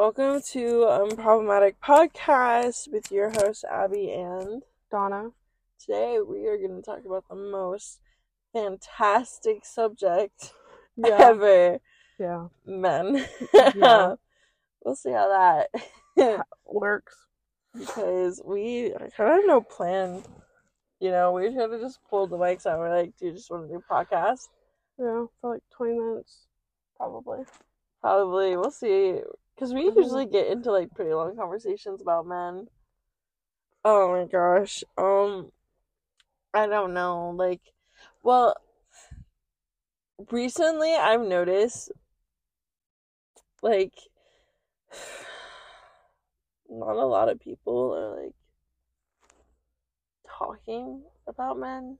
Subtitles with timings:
[0.00, 5.32] Welcome to Unproblematic Podcast with your host Abby and Donna.
[5.78, 8.00] today we are going to talk about the most
[8.54, 10.54] fantastic subject
[10.96, 11.18] Yeah.
[11.20, 11.80] ever,
[12.18, 12.46] Yeah.
[12.64, 13.26] men.
[13.52, 14.14] Yeah.
[14.84, 17.16] we'll see how that Works.
[17.74, 20.22] because we kind of have no plan.
[20.98, 22.78] You know, we kind of just pulled the mics out.
[22.78, 24.48] We're like, do you just want to do a podcast?
[24.98, 25.26] Yeah.
[25.42, 26.46] For like 20 minutes.
[26.96, 27.40] Probably.
[28.00, 28.56] Probably.
[28.56, 29.20] We'll see.
[29.60, 32.68] Because we usually get into like pretty long conversations about men.
[33.84, 34.82] Oh my gosh.
[34.96, 35.52] Um,
[36.54, 37.34] I don't know.
[37.36, 37.60] Like,
[38.22, 38.56] well,
[40.30, 41.92] recently I've noticed,
[43.62, 43.92] like,
[46.70, 48.34] not a lot of people are like
[50.26, 51.98] talking about men.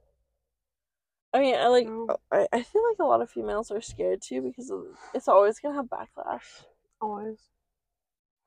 [1.35, 2.17] I mean, I like, No.
[2.33, 4.73] I, I feel like a lot of females are scared too because
[5.13, 6.65] it's always gonna have backlash.
[7.01, 7.39] Always.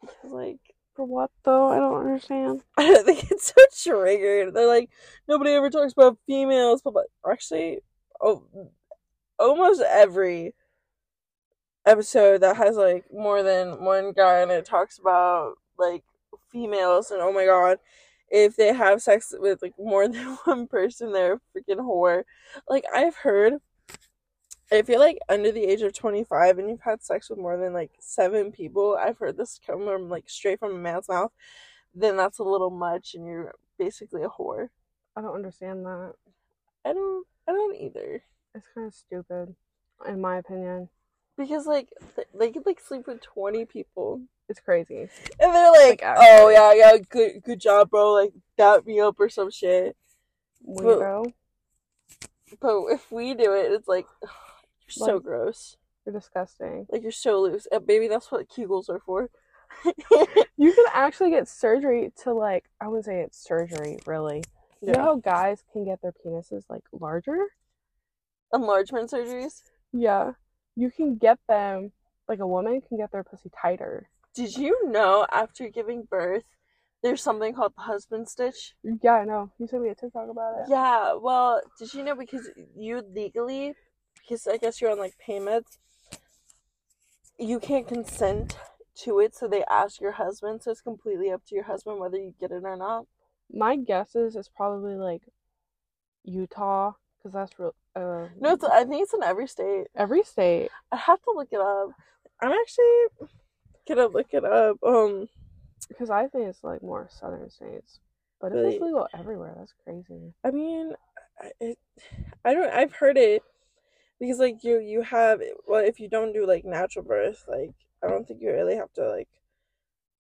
[0.01, 0.59] Because, like,
[0.95, 1.67] For what though?
[1.67, 2.63] I don't understand.
[2.77, 4.53] I don't think it's so triggered.
[4.53, 4.89] They're like,
[5.27, 7.79] nobody ever talks about females, but, but actually,
[8.21, 8.43] oh,
[9.39, 10.53] almost every
[11.85, 16.03] episode that has like more than one guy and it talks about like
[16.51, 17.77] females and oh my god,
[18.29, 22.23] if they have sex with like more than one person, they're a freaking whore.
[22.69, 23.55] Like I've heard.
[24.73, 27.73] If you're like under the age of 25 and you've had sex with more than
[27.73, 31.31] like seven people, I've heard this come from like straight from a man's mouth
[31.95, 34.69] then that's a little much and you're basically a whore.
[35.15, 36.13] I don't understand that.
[36.85, 38.23] I don't I don't either.
[38.55, 39.55] It's kind of stupid,
[40.07, 40.89] in my opinion.
[41.37, 45.01] Because like th- they could like sleep with 20 people It's crazy.
[45.39, 49.19] and they're like, Like, "Oh yeah, yeah, good good job, bro." Like dap me up
[49.19, 49.95] or some shit.
[50.63, 51.33] we Weirdo.
[52.59, 54.05] But if we do it, it's like
[54.97, 55.77] you're so gross.
[56.05, 56.87] You're disgusting.
[56.89, 57.67] Like you're so loose.
[57.71, 59.29] Uh, baby, that's what Kegels are for.
[60.55, 64.43] You can actually get surgery to like, I wouldn't say it's surgery, really.
[64.81, 67.47] You know how guys can get their penises like larger?
[68.53, 69.63] Enlargement surgeries.
[69.91, 70.31] Yeah.
[70.75, 71.91] You can get them,
[72.29, 74.09] like a woman can get their pussy tighter.
[74.35, 76.45] Did you know after giving birth,
[77.01, 78.73] there's something called the husband stitch?
[79.01, 79.51] Yeah, I know.
[79.59, 80.65] You sent me a TikTok about it.
[80.69, 83.73] Yeah, well, did you know because you legally,
[84.23, 85.77] because I guess you're on like pain meds,
[87.37, 88.57] you can't consent
[89.03, 92.17] to it, so they ask your husband, so it's completely up to your husband whether
[92.17, 93.05] you get it or not.
[93.51, 95.23] My guess is it's probably like
[96.23, 97.75] Utah, because that's real.
[97.95, 99.87] Uh, No, it's, I think it's in every state.
[99.95, 100.69] every state.
[100.91, 101.89] I have to look it up.
[102.41, 103.27] I'm actually
[103.87, 104.77] gonna look it up.
[104.83, 105.27] Um,
[105.89, 107.99] Because I think it's like more southern states,
[108.39, 108.75] but Really?
[108.75, 110.33] it's legal everywhere, that's crazy.
[110.43, 110.93] I mean,
[111.59, 111.77] it,
[112.45, 112.71] I don't.
[112.71, 113.43] I've heard it
[114.23, 118.07] because like you you have well if you don't do like natural birth like I
[118.07, 119.27] don't think you really have to like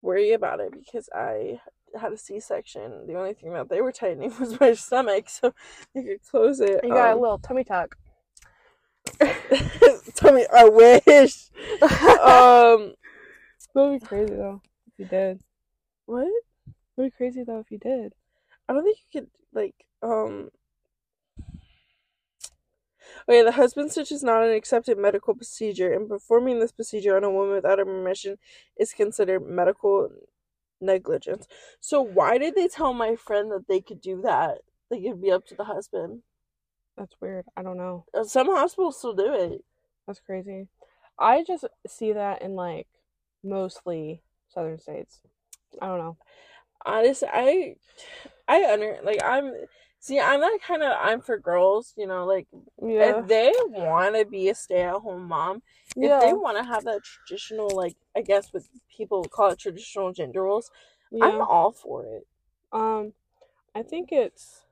[0.02, 1.60] worry about it because I
[2.00, 3.06] had a C section.
[3.06, 5.54] The only thing that they were tightening was my stomach, so
[5.94, 6.80] they could close it.
[6.84, 7.96] You got a Um, little tummy tuck.
[9.20, 11.50] me, I wish.
[11.82, 12.94] um,
[13.74, 15.40] That'd be crazy though if you did.
[16.06, 16.28] what?
[16.96, 18.14] That'd be crazy though if you did.
[18.68, 20.50] I don't think you could like um
[23.28, 27.24] Okay, the husband stitch is not an accepted medical procedure, and performing this procedure on
[27.24, 28.38] a woman without her permission
[28.78, 30.10] is considered medical
[30.80, 31.46] negligence.
[31.80, 34.58] So why did they tell my friend that they could do that?
[34.90, 36.22] They could be up to the husband.
[36.96, 37.46] That's weird.
[37.56, 38.04] I don't know.
[38.12, 39.64] Uh, Some hospitals still do it.
[40.06, 40.68] That's crazy.
[41.18, 42.88] I just see that in like
[43.42, 45.20] mostly southern states.
[45.80, 46.16] I don't know.
[46.84, 47.76] Honestly, I
[48.48, 49.52] I under like I'm
[50.02, 52.46] see I'm that kind of I'm for girls, you know, like
[52.82, 53.20] Yeah.
[53.20, 55.62] if they want to be a stay-at-home mom,
[55.96, 58.62] if they want to have that traditional like i guess what
[58.96, 60.70] people call it traditional gender roles
[61.22, 62.26] i'm all for it
[62.72, 63.12] Um,
[63.74, 64.64] I think it's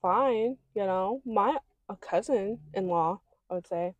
[0.00, 0.56] fine.
[0.74, 3.20] You know, my a cousin in law,
[3.50, 3.94] I would say,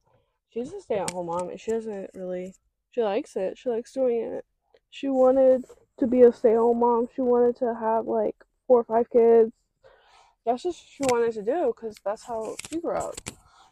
[0.50, 2.54] she's a stay at home mom, and she doesn't really.
[2.92, 3.58] She likes it.
[3.58, 4.44] She likes doing it.
[4.90, 5.64] She wanted
[5.98, 7.08] to be a stay at home mom.
[7.14, 8.36] She wanted to have like
[8.66, 9.52] four or five kids.
[10.44, 13.14] That's just what she wanted to do because that's how she grew up.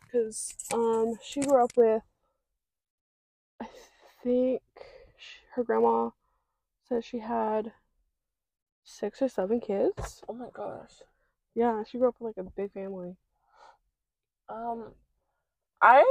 [0.02, 2.02] Because um, she grew up with,
[3.60, 3.66] I
[4.22, 4.62] think,
[5.18, 6.10] sh her grandma
[6.88, 7.72] said she had
[8.84, 10.22] six or seven kids.
[10.28, 11.02] oh my gosh
[11.54, 13.16] Yeah, she grew up with like a big family.
[14.48, 14.92] um
[15.82, 16.04] i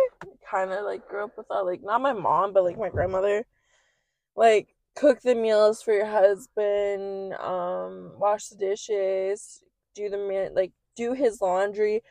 [0.49, 3.45] kind of like grew up with that like not my mom but like my grandmother
[4.35, 9.63] like cook the meals for your husband um wash the dishes
[9.95, 12.01] do the man like do his laundry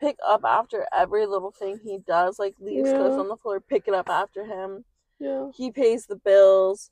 [0.00, 3.88] pick up after every little thing he does like leaves clothes on the floor pick
[3.88, 4.84] it up after him
[5.20, 5.50] Yeah.
[5.50, 6.90] he pays the bills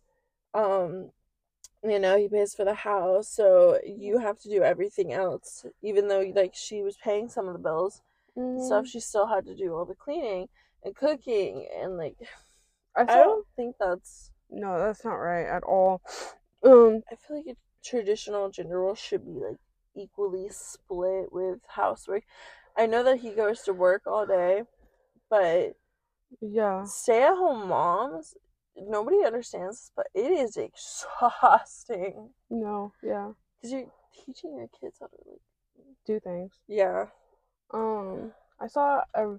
[0.55, 1.11] um
[1.83, 6.09] you know he pays for the house so you have to do everything else even
[6.09, 8.03] though like she was paying some of the bills
[8.55, 10.49] and Mm, stuff she still had to do all the cleaning
[10.85, 12.17] and cooking and like
[12.97, 16.01] I, i don't think that's no, that's not right at all.
[16.63, 19.57] Um, i feel like a traditional gender role should be like
[19.97, 22.25] equally split with housework
[22.77, 24.63] i know that he goes to work all day
[25.31, 25.75] but
[26.41, 28.35] yeah, stay at home moms
[28.77, 33.87] nobody understands this but it is exhausting no, yeah, because you're
[34.25, 35.41] teaching your kids how to like
[36.07, 36.53] do things.
[36.69, 37.07] yeah
[37.73, 39.39] Um, I saw a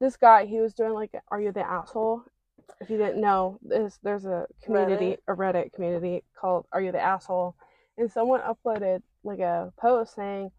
[0.00, 0.46] this guy.
[0.46, 2.22] He was doing like, "Are you the asshole?"
[2.80, 7.00] If you didn't know, there's there's a community, a Reddit community called "Are You the
[7.00, 7.56] Asshole,"
[7.98, 10.50] and someone uploaded like a post saying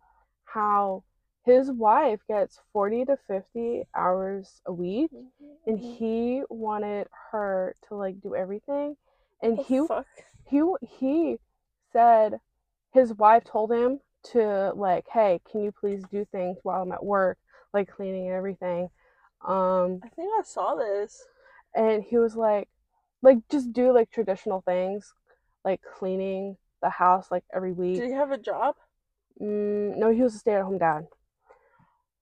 [0.46, 1.04] how
[1.46, 5.12] his wife gets forty to fifty hours a week,
[5.68, 5.96] and Mm-hmm.
[5.98, 8.96] he wanted her to like do everything,
[9.42, 10.08] and The he fuck?
[10.46, 11.38] he he
[11.92, 12.40] said
[12.94, 17.04] his wife told him to like hey can you please do things while i'm at
[17.04, 17.38] work
[17.74, 18.90] like cleaning and everything
[19.48, 21.28] um I think I saw this.
[21.76, 22.70] and he was like
[23.22, 25.14] like just do like traditional things
[25.66, 28.76] like cleaning the house like every week Did he have a job?
[29.42, 31.08] mm, no he was a stay-at-home dad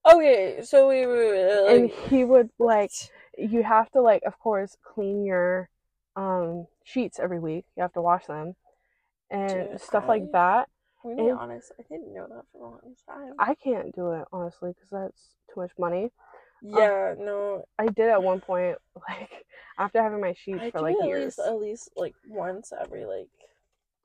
[0.06, 2.92] Okay, so we were and he would like
[3.38, 5.70] you have to like of course clean your
[6.16, 8.56] um sheets every week you have to wash them
[9.30, 10.68] and Dude, stuff I- like that
[11.04, 13.34] I'm gonna be honest, I didn't know that for the longest time.
[13.40, 16.12] I can't do it honestly because that's too much money.
[16.62, 18.78] yeah, no, I did at one point,
[19.10, 19.32] like
[19.80, 23.06] after having my sheets I for like at years, least at least like once every
[23.06, 23.30] like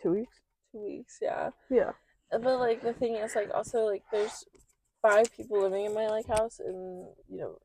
[0.03, 0.39] two weeks.
[0.77, 1.19] Two weeks.
[1.21, 1.93] Yeah, Yeah,
[2.31, 4.45] but like the thing is like also like there's
[5.03, 7.59] five people living in my like house and you know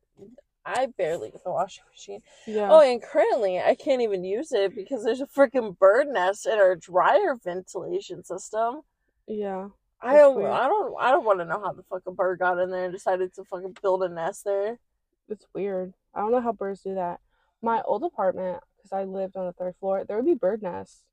[0.64, 2.20] I barely get the washing machine.
[2.46, 2.68] yeah.
[2.70, 6.52] Oh, and currently I can't even use it because there's a freaking bird nest in
[6.52, 8.82] our dryer ventilation system.
[9.26, 9.68] yeah.
[10.04, 10.50] I don't, weird.
[10.50, 12.86] I don't, I don't want to know how the fuck a bird got in there
[12.86, 14.80] and decided to fucking build a nest there.
[15.28, 15.94] It's weird.
[16.12, 17.20] I don't know how birds do that.
[17.62, 21.04] My old apartment, because I lived on the third floor, there would be bird nests.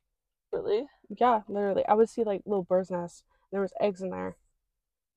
[0.52, 0.88] Really?
[1.10, 1.86] Yeah, literally.
[1.88, 3.24] I would see like little birds' nests.
[3.52, 4.36] There was eggs in there.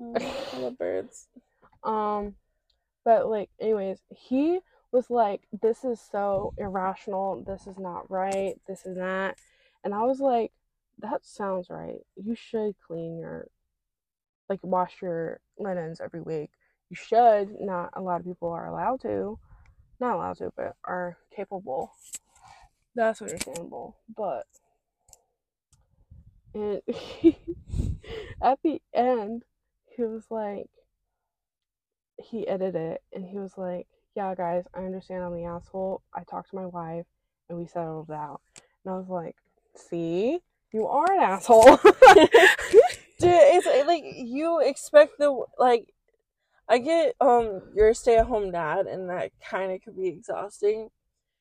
[0.01, 1.29] I love birds.
[1.85, 2.37] Um,
[3.05, 4.61] but like, anyways, he
[4.93, 7.43] was like, "This is so irrational.
[7.45, 8.55] This is not right.
[8.69, 9.37] This is that,"
[9.83, 10.53] and I was like,
[11.01, 11.99] "That sounds right.
[12.15, 13.49] You should clean your,
[14.49, 16.51] like, wash your linens every week.
[16.89, 17.57] You should.
[17.61, 19.41] Not a lot of people are allowed to,
[19.99, 21.91] not allowed to, but are capable.
[22.95, 23.97] That's understandable.
[24.17, 24.47] But,
[26.55, 27.39] and he,
[28.43, 29.45] at the end,
[29.97, 30.69] he was like."
[32.23, 36.03] he edited it and he was like, Yeah, guys, I understand I'm the asshole.
[36.15, 37.07] I talked to my wife
[37.49, 38.41] and we settled it out.
[38.85, 39.37] And I was like,
[39.75, 40.41] See,
[40.73, 41.79] you are an asshole.
[43.25, 45.95] It's like you expect the like.
[46.69, 50.09] I get um you're a stay at home dad and that kind of could be
[50.09, 50.89] exhausting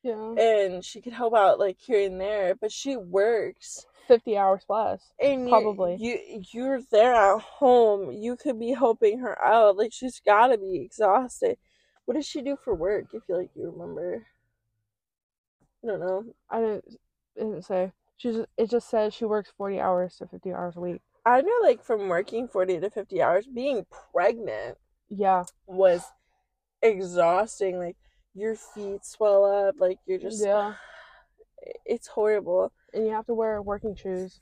[0.02, 0.34] yeah.
[0.38, 5.12] and she could help out like here and there but she works 50 hours plus.
[5.20, 5.96] and you- Probably.
[6.00, 10.58] you you're there at home you could be helping her out like she's got to
[10.58, 11.56] be exhausted
[12.04, 14.26] what does she do for work if you like you remember
[15.84, 16.84] I don't know I didn't,
[17.36, 17.92] it didn't say.
[18.16, 21.00] She just, it just says she works 40 hours to 50 hours a week.
[21.26, 24.78] I know like from working 40 to 50 hours being pregnant
[25.08, 25.44] Yeah.
[25.66, 26.04] was
[26.82, 27.96] exhausting like
[28.34, 30.74] your feet swell up like you're just Yeah.
[31.84, 34.40] it's horrible And you have to wear working shoes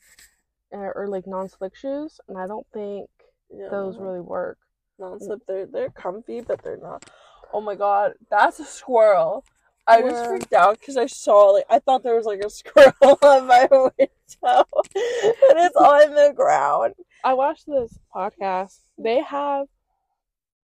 [0.71, 2.21] or, or like non slick shoes.
[2.29, 3.09] And I don't think
[3.53, 4.59] yeah, those really work.
[4.99, 7.11] non-slip they're they're comfy but they're not
[7.53, 9.45] oh my god that's a squirrel
[9.89, 13.19] i was freaked out because i saw like i thought there was like a squirrel
[13.23, 13.99] on my window
[14.45, 16.95] and it's on the ground
[17.25, 18.79] I watched this podcast.
[18.97, 19.67] They have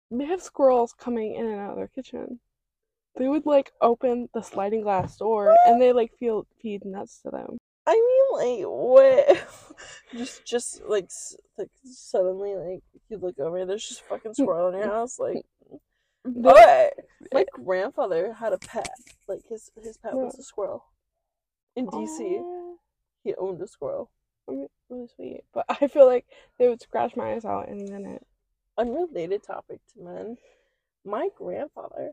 [0.10, 2.40] they have squirrels coming in and out of their kitchen.
[3.18, 7.30] They would like open the sliding glass door and they like feel feed nuts to
[7.32, 7.58] them.
[7.88, 9.48] i mean like what
[10.18, 14.70] just just like, s- like suddenly like you look over there's just a fucking squirrel
[14.70, 15.44] in your house like
[16.24, 16.94] what
[17.34, 18.90] my grandfather had a pet
[19.28, 20.86] like his his pet was a squirrel
[21.76, 22.76] in dc Aw,
[23.24, 24.10] he owned a squirrel
[24.48, 24.68] really
[25.16, 25.42] sweet.
[25.54, 26.26] But I feel like
[26.60, 28.26] they would scratch my eyes out any minute.
[28.78, 30.38] unrelated topic to men.
[31.06, 32.12] My grandfather,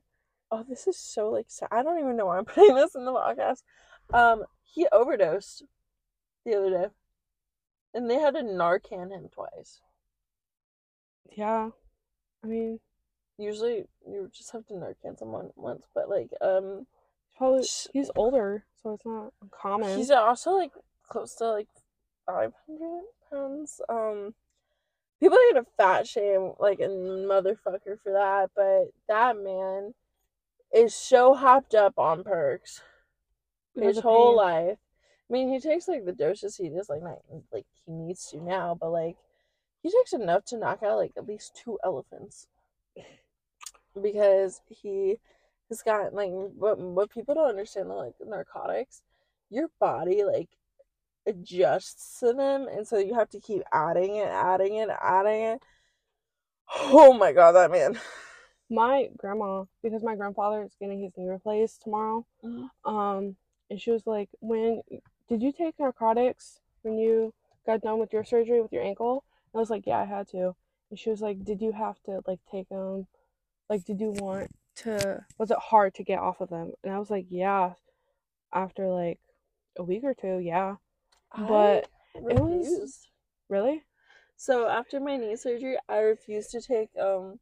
[0.50, 1.68] oh, this is so like sad.
[1.70, 3.62] I don't even know why I'm putting this in the podcast.
[4.12, 5.64] Um, he overdosed
[6.44, 6.86] the other day,
[7.94, 9.80] and they had to Narcan him twice.
[11.36, 11.70] Yeah.
[12.42, 12.78] I mean,
[13.38, 16.86] Usually, you just have to Narcan someone once, but like, um,
[17.36, 19.96] probably he's older, so it's not common.
[19.96, 20.72] he's also like
[21.08, 21.68] close to like
[22.26, 23.80] five hundred pounds.
[23.88, 24.34] Um,
[25.20, 29.94] people are gonna fat shame like a motherfucker for that, but that man
[30.74, 32.82] is so hopped up on perks
[33.74, 34.78] his whole life.
[35.28, 37.18] I mean, he takes like the doses he just like not
[37.52, 39.16] like he needs to now, but like
[39.82, 42.46] he takes enough to knock out like at least two elephants
[44.00, 45.16] because he
[45.68, 49.02] has got like what what people don't understand like narcotics,
[49.50, 50.48] your body like
[51.26, 55.62] adjusts to them, and so you have to keep adding it, adding it, adding it.
[56.70, 57.98] Oh my god, that man!
[58.70, 62.70] My grandma, because my grandfather is getting his knee replaced tomorrow, Mhm.
[62.84, 63.36] um,
[63.70, 64.82] and she was like, "When
[65.28, 67.32] did you take narcotics when you
[67.64, 70.28] got done with your surgery with your ankle?" And I was like, "Yeah, I had
[70.28, 70.54] to."
[70.90, 73.06] And she was like, "Did you have to like take them?
[73.68, 75.24] Like, did you want to?
[75.38, 77.74] Was it hard to get off of them?" And I was like, "Yeah."
[78.52, 79.20] After like
[79.76, 80.76] a week or two, yeah.
[81.36, 83.08] But it was-
[83.48, 83.84] Really?
[84.36, 87.40] So after my knee surgery, I refused to take um,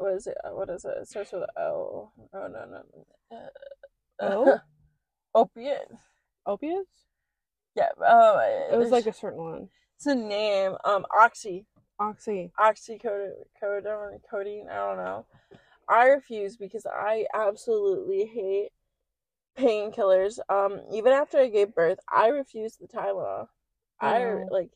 [0.00, 0.36] what is it?
[0.44, 0.94] Uh, What is it?
[1.02, 2.10] It starts with O.
[2.32, 2.82] Oh no no.
[3.30, 3.38] no.
[4.20, 4.58] Uh, O?
[5.34, 5.88] opiate.
[6.46, 7.04] Opiates?
[7.76, 7.90] Yeah.
[8.04, 9.68] Oh, It was like a certain one.
[9.96, 10.72] it's a name.
[10.84, 11.66] Um, oxy,
[11.98, 12.50] Oxy.
[12.58, 14.68] oxycodone, codeine.
[14.68, 15.26] I don't know.
[15.88, 18.70] I refuse because I absolutely hate
[19.58, 20.38] painkillers.
[20.48, 23.48] Um, even after I gave birth, I refused the Tylenol.
[24.00, 24.48] I know.
[24.50, 24.70] like.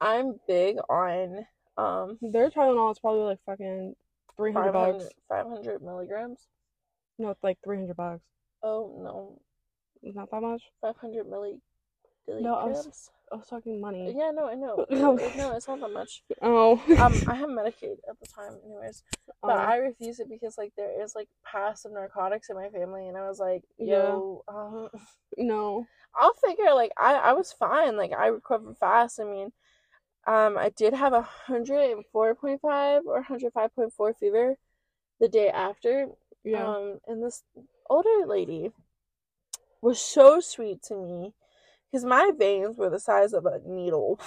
[0.00, 1.46] I'm big on
[1.78, 3.94] um Their Tylenol is probably like fucking
[4.36, 5.06] three hundred bucks.
[5.28, 6.46] 500 milligrams.
[7.18, 8.22] No, it's like three hundred bucks.
[8.62, 9.40] Oh no,
[10.02, 10.62] It's not that much.
[10.80, 11.60] 500 milli.
[12.26, 13.10] No, I was-?
[13.32, 14.14] I was talking money.
[14.16, 14.86] Yeah, no, I know.
[14.90, 15.16] No.
[15.18, 16.22] it's not that much.
[16.40, 16.74] Oh.
[16.98, 19.02] Um, I have Medicaid at the time, anyways.
[19.42, 23.08] But Um, I refuse it because like there is like passive narcotics in my family,
[23.08, 24.18] and I was like, Yeah.
[24.48, 24.88] um,
[25.36, 25.86] no.
[26.14, 26.72] I'll figure.
[26.74, 27.96] Like I, I was fine.
[27.96, 29.20] Like I recovered fast.
[29.20, 29.52] I mean,
[30.26, 34.14] um, I did have a hundred and four point five or hundred five point four
[34.14, 34.56] fever
[35.20, 36.08] the day after.
[36.44, 36.66] Yeah.
[36.66, 37.42] Um, and this
[37.88, 38.72] older lady
[39.80, 41.34] was so sweet to me
[41.90, 44.18] because my veins were the size of a needle.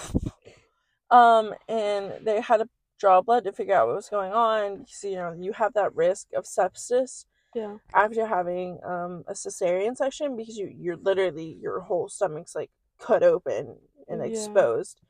[1.10, 4.84] um, and they had to draw blood to figure out what was going on.
[4.88, 7.24] So, you know, you have that risk of sepsis
[7.54, 7.76] yeah.
[7.94, 13.22] after having um a cesarean section because you you're literally your whole stomach's like cut
[13.22, 13.76] open
[14.08, 14.26] and Yeah.
[14.26, 15.00] exposed.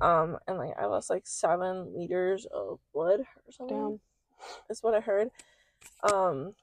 [0.00, 4.00] Um, and like I lost like seven liters of blood or something Damn.
[4.68, 5.30] is what I heard.
[6.02, 6.54] Um,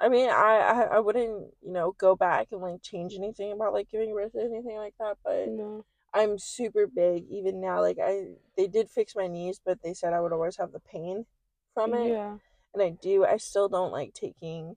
[0.00, 3.72] I mean, I, I I wouldn't you know go back and like change anything about
[3.72, 5.84] like giving birth or anything like that, but No.
[6.12, 7.80] I'm super big even now.
[7.80, 8.26] Like I,
[8.56, 11.26] they did fix my knees, but they said I would always have the pain
[11.74, 12.38] from it, Yeah.
[12.74, 13.24] and I do.
[13.24, 14.76] I still don't like taking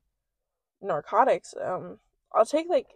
[0.82, 1.54] narcotics.
[1.62, 2.00] Um,
[2.34, 2.88] I'll take like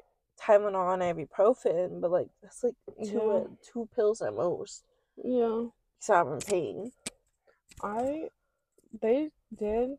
[0.42, 3.56] Tylenol and ibuprofen, but like that's like two Yeah.
[3.72, 4.84] two pills at most.
[5.24, 5.66] Yeah.
[6.00, 6.92] So I'm in pain.
[7.84, 8.30] I
[9.02, 9.92] they did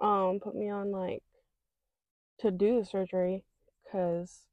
[0.00, 1.22] um put me on like
[2.40, 3.44] to do the surgery
[3.84, 4.46] because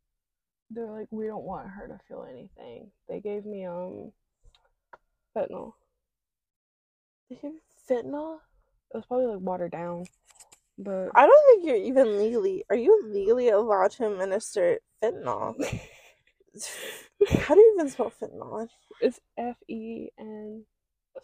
[0.69, 2.91] they're like we don't want her to feel anything.
[3.07, 4.11] They gave me um
[5.35, 5.73] fentanyl.
[7.29, 7.59] They you
[7.89, 8.39] fentanyl.
[8.93, 10.05] It was probably like watered down,
[10.83, 12.65] but I don't think you're even legally.
[12.69, 15.55] Are you legally allowed to administer fentanyl?
[17.29, 18.67] How do you even spell fentanyl?
[18.99, 20.65] it's F E N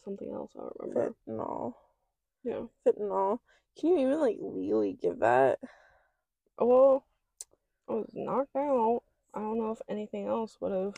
[0.04, 0.52] something else.
[0.56, 1.16] I don't remember.
[1.28, 1.74] Fentanyl.
[2.44, 2.64] Yeah.
[2.86, 3.40] Fentanyl.
[3.80, 5.60] Can you even like legally give that?
[6.60, 7.06] Well,
[7.90, 9.02] I was knocked out.
[9.34, 10.96] I don't know if anything else would have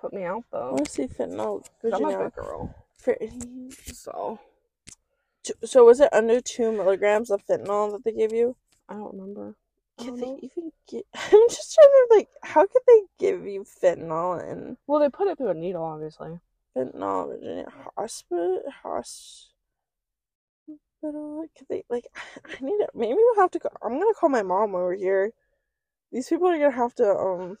[0.00, 0.72] put me out I though.
[0.72, 1.62] want to see fentanyl.
[1.82, 2.30] 'Cause I'm a Virginia.
[2.34, 2.74] girl.
[2.96, 3.16] For,
[3.92, 4.38] So
[5.64, 8.56] so was it under two milligrams of fentanyl that they gave you?
[8.88, 9.56] I don't remember.
[9.98, 10.40] Can don't they know.
[10.42, 11.06] even get?
[11.14, 15.28] I'm just trying to like, how could they give you fentanyl and Well, they put
[15.28, 16.40] it through a needle, obviously.
[16.74, 19.50] fentanyl Virginia hospital hospital?
[21.56, 22.06] Could they like?
[22.44, 22.90] I need it.
[22.94, 23.58] Maybe we'll have to.
[23.58, 25.32] Go, I'm gonna call my mom over here.
[26.12, 27.08] These people are gonna have to.
[27.10, 27.58] Um,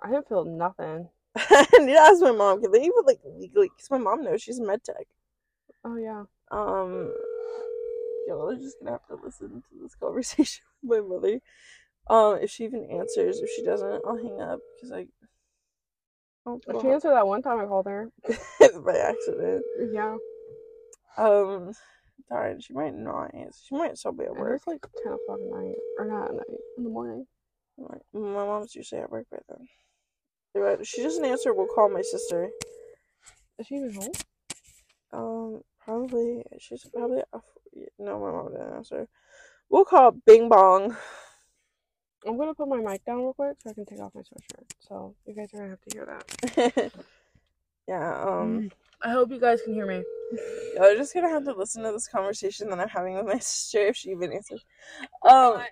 [0.00, 1.08] I didn't feel nothing.
[1.36, 2.60] I need to ask my mom.
[2.60, 3.70] Can they even like legally?
[3.70, 5.06] Because my mom knows she's a med tech.
[5.84, 6.24] Oh yeah.
[6.54, 7.12] Um,
[8.28, 11.40] y'all are just gonna have to listen to this conversation with my mother.
[12.08, 15.06] Um, if she even answers, if she doesn't, I'll hang up because I.
[16.46, 18.10] Oh, She answered that one time I called her.
[18.84, 19.64] by accident.
[19.92, 20.16] Yeah.
[21.16, 21.72] Um,
[22.28, 23.58] darn, she might not answer.
[23.66, 24.56] She might still be at work.
[24.56, 27.26] it's like ten o'clock at night, or not at night, in the morning.
[27.78, 29.66] Like, My mom's usually at work by then.
[30.54, 32.48] If she doesn't answer, we'll call my sister.
[33.58, 34.12] Is she even home?
[35.12, 37.44] Um, probably she's probably off.
[37.98, 39.08] No, my mom didn't answer.
[39.68, 40.96] We'll call Bing Bong.
[42.26, 44.70] I'm gonna put my mic down real quick so I can take off my sweatshirt.
[44.80, 46.92] So you guys are gonna have to hear that.
[47.88, 48.70] yeah, um
[49.02, 50.02] I hope you guys can hear me.
[50.80, 53.86] I'm just gonna have to listen to this conversation that I'm having with my sister
[53.86, 54.64] if she even answers.
[55.28, 55.62] Um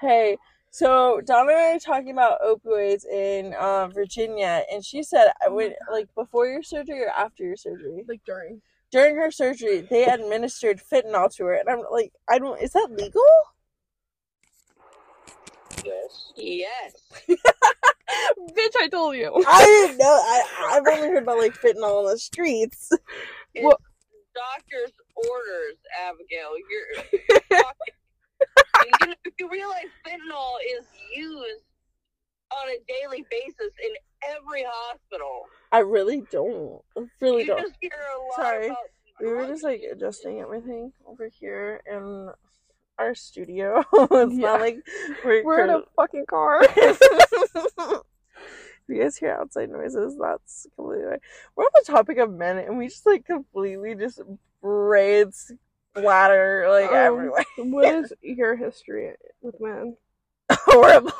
[0.00, 0.36] hey,
[0.70, 5.48] so Donna and I are talking about opioids in uh, Virginia and she said I
[5.48, 8.04] would like before your surgery or after your surgery.
[8.08, 8.62] Like during.
[8.90, 12.88] During her surgery, they administered fentanyl to her and I'm like, I don't is that
[12.90, 13.22] legal?
[15.84, 16.32] Yes.
[16.36, 16.92] Yes.
[17.28, 19.32] Bitch, I told you.
[19.46, 20.06] I didn't know.
[20.22, 20.42] I
[20.72, 22.90] I've only heard about like fentanyl on the streets.
[23.54, 23.80] It's Well-
[24.34, 25.76] doctor's orders,
[26.08, 26.50] Abigail.
[26.70, 27.94] You're, you're talking.
[29.00, 31.64] you know, if you realize fentanyl is used
[32.52, 33.92] on a daily basis in
[34.36, 35.42] every hospital.
[35.72, 36.82] I really don't.
[36.96, 37.60] I really you don't.
[37.62, 38.66] just hear a lot Sorry.
[38.66, 38.76] about
[39.20, 42.30] We were just like adjusting everything over here in
[42.98, 43.84] our studio.
[43.92, 44.46] it's Yeah.
[44.48, 44.78] not like
[45.24, 46.60] we're, We're in a fucking car.
[46.76, 47.00] if
[48.88, 51.20] you guys hear outside noises, that's completely right.
[51.56, 54.20] We're on the topic of men and we just like completely just
[54.60, 55.52] braids
[55.96, 57.44] splatter like Um, everywhere.
[57.56, 59.96] what is your history with men?
[60.52, 61.12] Horrible.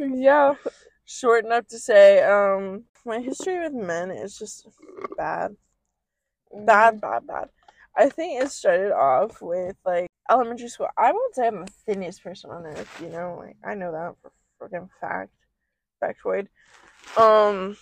[0.00, 0.54] Yeah.
[1.04, 4.66] Short enough to say, um, my history with men is just
[5.16, 5.56] bad.
[6.66, 7.48] bad, bad, bad.
[7.96, 10.88] I think it started off with like elementary school.
[10.96, 14.14] I won't say I'm the thinnest person on earth, you know, like I know that
[14.22, 15.32] for freaking fact,
[16.02, 16.48] factoid.
[17.16, 17.76] Um,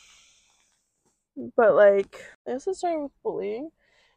[1.57, 3.71] but like I also started with bullying,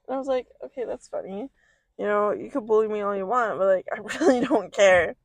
[0.07, 1.49] and I was like, okay, that's funny,
[1.97, 5.15] you know, you could bully me all you want, but like I really don't care.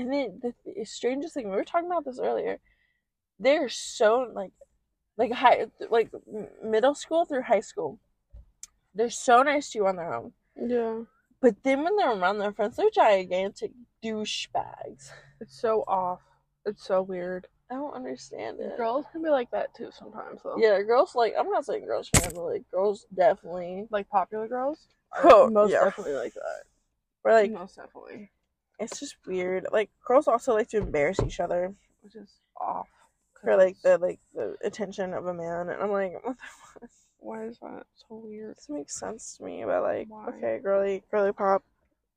[0.00, 2.58] And then the, the strangest thing we were talking about this earlier,
[3.38, 4.52] they're so like,
[5.16, 6.10] like high, like
[6.62, 7.98] middle school through high school
[8.98, 10.32] they're so nice to you on their own.
[10.56, 11.00] Yeah.
[11.40, 13.70] But then when they're around their friends, they're gigantic
[14.04, 15.10] douchebags.
[15.40, 16.20] It's so off.
[16.66, 17.46] It's so weird.
[17.70, 18.76] I don't understand it.
[18.76, 20.56] Girls can be like that too sometimes though.
[20.58, 24.88] Yeah, girls like I'm not saying girls can, but like girls definitely Like popular girls?
[25.22, 25.84] Oh, most yeah.
[25.84, 26.62] definitely like that.
[27.24, 28.30] or like most definitely.
[28.78, 29.66] It's just weird.
[29.72, 32.88] Like girls also like to embarrass each other Which is off.
[33.42, 36.36] for like the like the attention of a man, and I'm like, what
[36.80, 36.90] the fuck?
[37.20, 38.56] Why is that so weird?
[38.56, 40.28] This makes sense to me, but like, Why?
[40.28, 41.62] okay, girly, girly pop,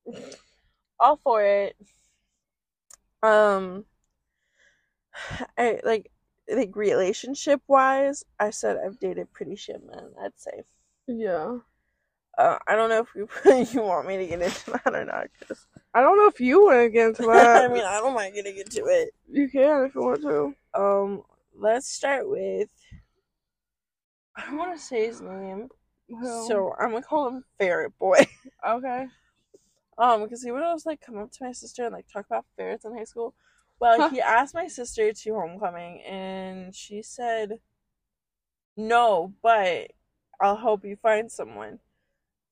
[1.00, 1.76] all for it.
[3.24, 3.86] Um,
[5.58, 6.12] I like,
[6.52, 10.12] like relationship wise, I said I've dated pretty shit men.
[10.24, 10.64] I'd say.
[11.08, 11.58] Yeah.
[12.38, 13.28] Uh, I don't know if you
[13.74, 15.28] you want me to get into that or not.
[15.48, 17.64] Cause I don't know if you want to get into that.
[17.66, 19.10] I mean, I don't mind getting into it.
[19.30, 20.54] you can if you want to.
[20.74, 21.24] Um,
[21.58, 22.70] let's start with.
[24.36, 25.68] I don't want to say his name,
[26.10, 26.48] Who?
[26.48, 28.26] so I'm gonna call him Ferret Boy.
[28.68, 29.08] okay.
[29.98, 32.46] Um, because he would always like come up to my sister and like talk about
[32.58, 33.36] ferrets in high school.
[33.80, 34.10] Well, Huh.
[34.10, 37.60] he asked my sister to homecoming, and she said,
[38.78, 39.92] "No, but
[40.40, 41.80] I'll help you find someone."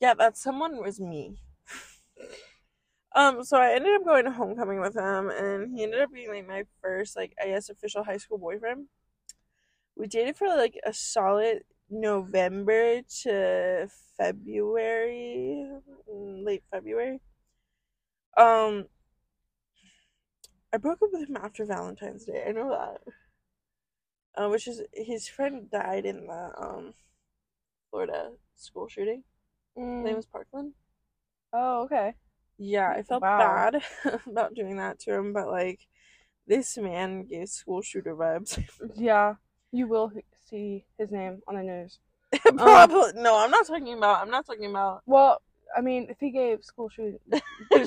[0.02, 1.38] Yeah, that someone was me.
[3.16, 6.30] um, so I ended up going to homecoming with him, and he ended up being
[6.30, 8.88] like my first, like I guess, official high school boyfriend.
[9.96, 15.68] We dated for like a solid November to February,
[16.10, 17.20] mm, late February.
[18.38, 18.88] Um,
[20.74, 22.44] I broke up with him after Valentine's Day.
[22.48, 23.02] I know that.
[24.36, 26.94] Uh, which is his friend died in the um
[27.92, 29.24] Florida school shooting.
[29.80, 30.74] His name is Parkland.
[31.54, 32.14] Oh, okay.
[32.58, 33.38] Yeah, I felt Wow.
[33.38, 33.82] bad
[34.28, 35.80] about doing that to him, but like
[36.48, 38.62] this man gave school shooter vibes.
[38.96, 39.36] Yeah.
[39.72, 40.12] You will
[40.50, 42.00] see his name on the news.
[42.58, 44.22] Probably no, I'm not talking about.
[44.22, 45.42] I'm not talking about Well,
[45.78, 47.22] I mean, if he gave school shoot,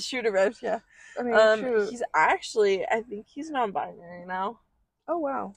[0.01, 0.63] shooter vibes.
[0.63, 0.79] Yeah.
[1.19, 1.91] I mean, Um, shoot.
[1.91, 2.87] he's actually.
[2.87, 4.61] I think he's non-binary now.
[5.09, 5.55] Oh wow.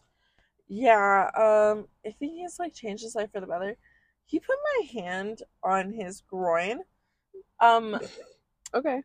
[0.67, 3.77] Yeah, um, I think he's like changed his life for the better.
[4.25, 6.79] He put my hand on his groin,
[7.59, 7.99] um,
[8.73, 9.01] Okay.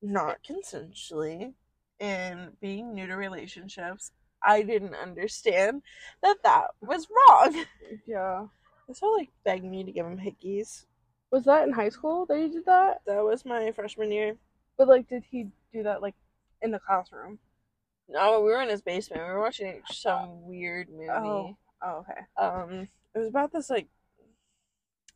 [0.00, 1.52] not consensually,
[2.00, 4.12] and being new to relationships,
[4.42, 5.82] I didn't understand
[6.22, 7.64] that that was wrong.
[8.06, 8.46] Yeah.
[8.92, 10.84] So like begged me to give him hickeys.
[11.30, 13.00] Was that in high school that you did that?
[13.06, 14.36] That was my freshman year.
[14.76, 16.14] But like, did he do that like
[16.62, 17.38] in the classroom?
[18.08, 19.22] No, we were in his basement.
[19.22, 21.08] We were watching some weird movie.
[21.10, 21.56] Oh.
[21.82, 22.20] Oh, okay.
[22.36, 23.88] Um, it was about this like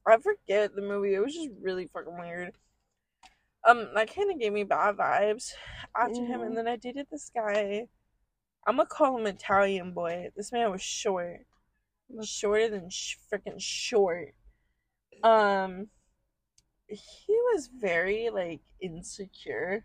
[0.06, 1.14] I forget the movie.
[1.14, 2.52] It was just really fucking weird.
[3.66, 5.52] Um, that kind of gave me bad vibes
[5.96, 7.88] after him, and then I dated this guy.
[8.66, 10.30] I'm gonna call him Italian boy.
[10.36, 11.46] This man was short,
[12.22, 14.34] shorter than sh- freaking short.
[15.22, 15.88] Um,
[16.88, 19.84] he was very like insecure.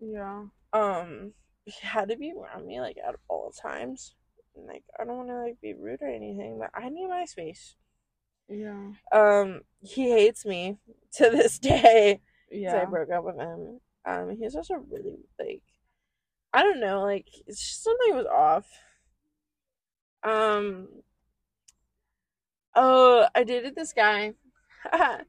[0.00, 0.44] Yeah.
[0.72, 1.32] Um,
[1.64, 4.14] he had to be around me like at all times.
[4.56, 7.24] And, like I don't want to like be rude or anything, but I need my
[7.24, 7.76] space.
[8.48, 8.92] Yeah.
[9.12, 10.78] Um, he hates me
[11.14, 12.20] to this day.
[12.50, 12.82] Yeah.
[12.82, 13.80] I broke up with him.
[14.04, 15.62] Um, he's also really like,
[16.52, 18.66] I don't know, like it's just something was off.
[20.24, 20.88] Um.
[22.74, 24.32] Oh, I dated this guy,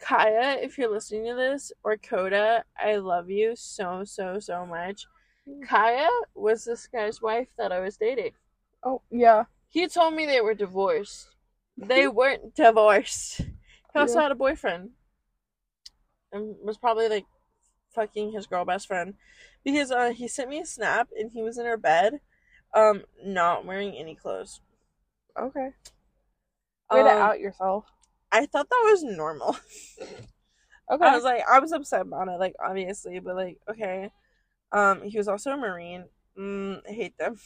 [0.00, 0.58] Kaya.
[0.60, 5.06] If you're listening to this, or Coda, I love you so so so much.
[5.66, 8.32] Kaya was this guy's wife that I was dating.
[8.82, 9.44] Oh yeah.
[9.70, 11.28] He told me they were divorced.
[11.78, 13.40] They weren't divorced.
[13.94, 14.22] He also Yeah.
[14.22, 14.90] had a boyfriend.
[16.32, 17.26] And was probably like
[17.94, 19.14] fucking his girl best friend.
[19.64, 22.20] Because uh he sent me a snap and he was in her bed,
[22.74, 24.60] um, not wearing any clothes.
[25.38, 25.72] Okay.
[26.90, 27.86] Way to Um, out yourself.
[28.32, 29.56] I thought that was normal.
[30.90, 31.08] Okay.
[31.08, 34.10] I was like I was upset about it, like obviously, but like, okay.
[34.72, 36.06] Um, he was also a Marine.
[36.38, 37.38] Mm, I hate them.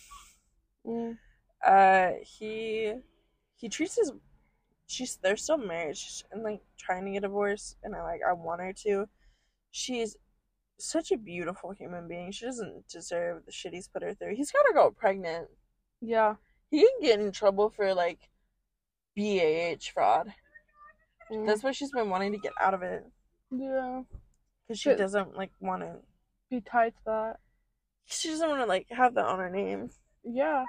[0.87, 1.19] Mm.
[1.67, 2.93] uh he
[3.63, 4.13] he treats his
[4.87, 8.21] she's they're still married she's and like trying to get a divorce and i like
[8.29, 9.09] i want her to
[9.71, 10.17] she's
[10.79, 14.51] such a beautiful human being she doesn't deserve the shit he's put her through he's
[14.53, 15.49] got her girl pregnant
[16.03, 16.35] Yeah.
[16.71, 18.29] he can get in trouble for like
[19.17, 20.33] BAH fraud
[21.31, 21.47] Mm.
[21.47, 23.07] that's why she's been wanting to get out of it
[23.51, 24.03] yeah.
[24.67, 25.95] because she But- doesn't like want to
[26.51, 27.37] Be tied to that.
[28.05, 29.89] she doesn't want to like have that on her name
[30.25, 30.65] Yeah.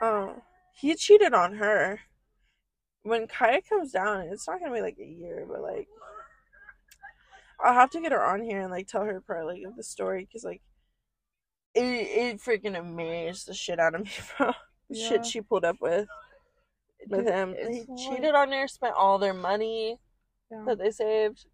[0.00, 0.40] Oh,
[0.74, 2.00] he cheated on her.
[3.02, 5.88] When Kaya comes down, it's not gonna be like a year, but like,
[7.62, 9.82] I'll have to get her on here and like tell her part like of the
[9.82, 10.62] story because like,
[11.74, 14.52] it it freaking amazed the shit out of me, bro.
[14.90, 15.08] The Yeah.
[15.08, 16.08] shit she pulled up with
[17.08, 17.54] with him.
[17.56, 19.98] it's He like- cheated on her, spent all their money
[20.50, 20.64] Yeah.
[20.66, 21.46] that they saved,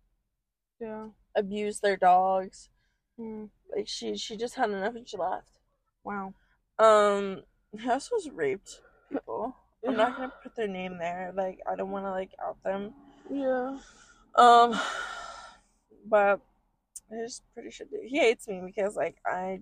[0.81, 1.09] Yeah.
[1.35, 2.71] abused their dogs.
[3.19, 3.51] Mm.
[3.75, 5.59] Like she she just had enough and she left.
[6.05, 6.33] Wow.
[6.79, 7.43] Um,
[7.89, 8.81] also was raped
[9.11, 9.57] people.
[9.87, 11.33] I'm not gonna put their name there.
[11.35, 12.93] Like, I don't want to like out them.
[13.31, 13.79] Yeah.
[14.37, 14.79] Um,
[16.07, 16.41] but
[17.11, 19.61] he's pretty sure he hates me because like I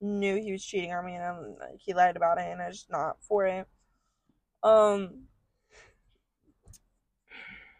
[0.00, 2.72] knew he was cheating on me and I'm, like, he lied about it and I'm
[2.72, 3.66] just not for it.
[4.62, 5.24] Um,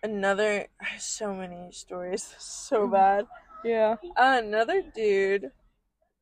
[0.02, 0.66] another
[0.98, 3.26] so many stories, so bad.
[3.64, 3.96] Yeah.
[4.16, 5.50] Another dude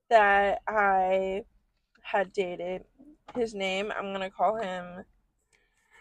[0.08, 1.44] that I
[2.02, 2.84] had dated,
[3.36, 5.04] his name, I'm gonna call him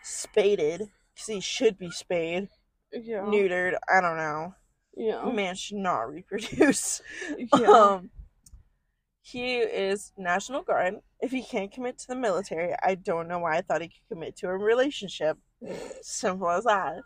[0.04, 0.82] Spaded,
[1.14, 2.50] because he should be spayed,
[2.92, 3.22] Yeah.
[3.22, 4.56] neutered, I don't know.
[4.96, 5.26] Yeah.
[5.32, 7.02] Man should not reproduce.
[7.58, 7.68] Yeah.
[7.68, 8.10] Um,
[9.22, 10.96] he is National Guard.
[11.22, 14.08] If he can't commit to the military, I don't know why I thought he could
[14.10, 15.38] commit to a relationship.
[16.02, 17.02] Simple as that.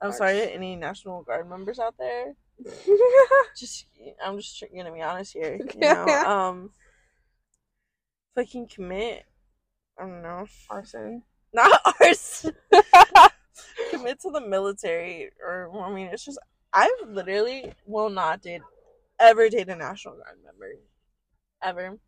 [0.00, 2.34] I'm sorry to any National Guard members out there.
[3.56, 3.86] just
[4.24, 5.56] I'm just gonna be honest here.
[5.74, 6.70] You know, um,
[8.34, 9.24] fucking commit.
[9.98, 11.22] I don't know, Arson.
[11.52, 12.52] not arson.
[13.90, 16.38] commit to the military, or I mean, it's just
[16.72, 18.62] I literally will not date
[19.18, 20.72] ever date a National Guard member,
[21.62, 21.98] ever.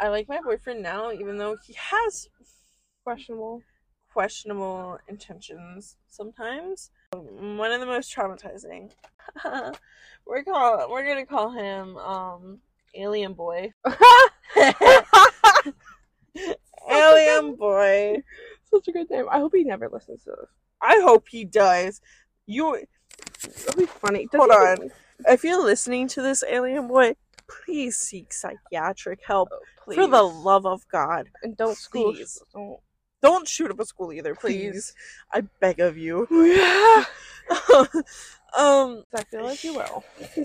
[0.00, 2.28] I like my boyfriend now, even though he has
[3.02, 3.62] Questionable.
[4.12, 6.90] questionable intentions sometimes.
[7.12, 8.92] One of the most traumatizing.
[10.26, 12.58] we're call we're gonna call him um
[12.94, 13.72] Alien Boy.
[17.16, 18.22] Alien Boy.
[18.70, 19.26] Such a good name.
[19.30, 20.50] I hope he never listens to this.
[20.80, 22.00] I hope he does.
[22.46, 22.80] You
[23.42, 24.26] That'd be funny.
[24.30, 24.76] Does hold on.
[24.76, 24.90] even-
[25.26, 27.14] If you're listening to this Alien Boy,
[27.48, 29.96] please seek psychiatric help Oh, please.
[29.96, 31.28] for the love of God.
[31.42, 32.12] and don't school.
[32.12, 32.42] Please.
[32.54, 32.78] Don't.
[33.20, 34.94] Don't shoot up a school either, please.
[35.32, 36.26] I beg of you.
[36.30, 37.04] Yeah.
[38.56, 40.04] um I feel like you will.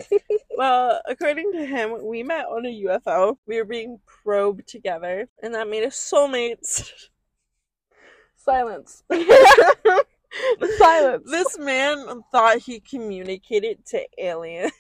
[0.56, 3.38] Well, according to him, we met on a UFO.
[3.48, 6.92] We were being probed together, and that made us soulmates.
[8.36, 9.04] Silence.
[10.78, 11.24] Silence.
[11.30, 14.72] This man thought he communicated to aliens.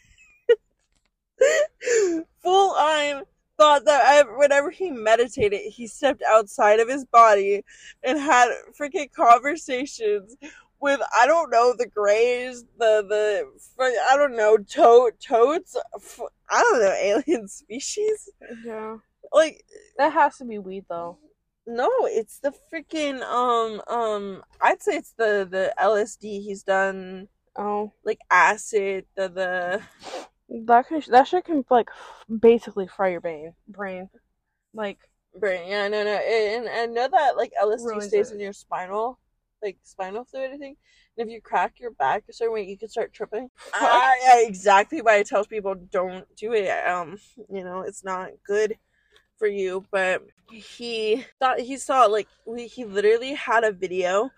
[2.43, 3.23] Full on
[3.57, 7.63] thought that I, whenever he meditated, he stepped outside of his body
[8.03, 10.35] and had freaking conversations
[10.83, 13.47] with I don't know the grays, the the
[14.11, 16.19] I don't know toad toads, f-
[16.49, 18.29] I don't know alien species.
[18.65, 18.97] Yeah.
[19.31, 19.63] Like
[19.97, 21.17] That has to be weed though.
[21.65, 27.93] no, it's the freaking um um I'd say it's the the LSD he's done Oh.
[28.03, 29.81] like acid the the
[30.65, 31.89] That can that shit can like
[32.29, 33.53] basically fry your brain.
[33.67, 34.09] Brain.
[34.73, 34.99] Like
[35.39, 38.35] brain yeah no no and I know that like LSD Ruins stays it.
[38.35, 39.17] in your spinal
[39.63, 40.77] like spinal fluid I think
[41.17, 44.45] and if you crack your back a certain way you can start tripping I, I,
[44.47, 47.17] exactly why I tell people don't do it um
[47.49, 48.77] you know it's not good
[49.43, 54.31] for you, but he thought he saw like we, he literally had a video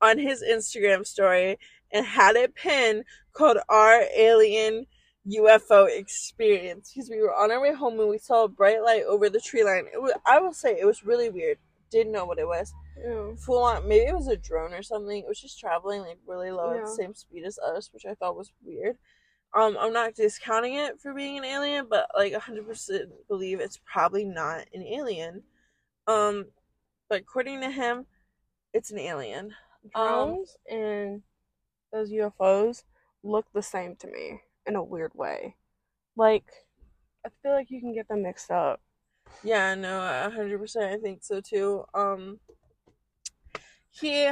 [0.00, 1.58] on his Instagram story
[1.90, 4.86] and had it pinned called "Our Alien
[5.26, 9.02] UFO Experience" because we were on our way home and we saw a bright light
[9.02, 9.86] over the tree line.
[9.92, 11.58] It was, I will say, it was really weird.
[11.92, 12.72] Didn't know what it was.
[13.36, 15.18] Full on, maybe it was a drone or something.
[15.18, 18.14] It was just traveling like really low at the same speed as us, which I
[18.14, 18.96] thought was weird.
[19.54, 24.24] Um, I'm not discounting it for being an alien, but like 100% believe it's probably
[24.24, 25.42] not an alien.
[26.06, 26.46] Um,
[27.10, 28.06] but according to him,
[28.72, 29.54] it's an alien.
[29.94, 31.22] Um, Drones and
[31.92, 32.84] those UFOs
[33.22, 35.56] look the same to me in a weird way.
[36.16, 36.46] Like,
[37.26, 38.80] I feel like you can get them mixed up.
[39.44, 40.92] Yeah, no, a hundred percent.
[40.92, 41.84] I think so too.
[41.94, 42.38] Um,
[43.90, 44.30] he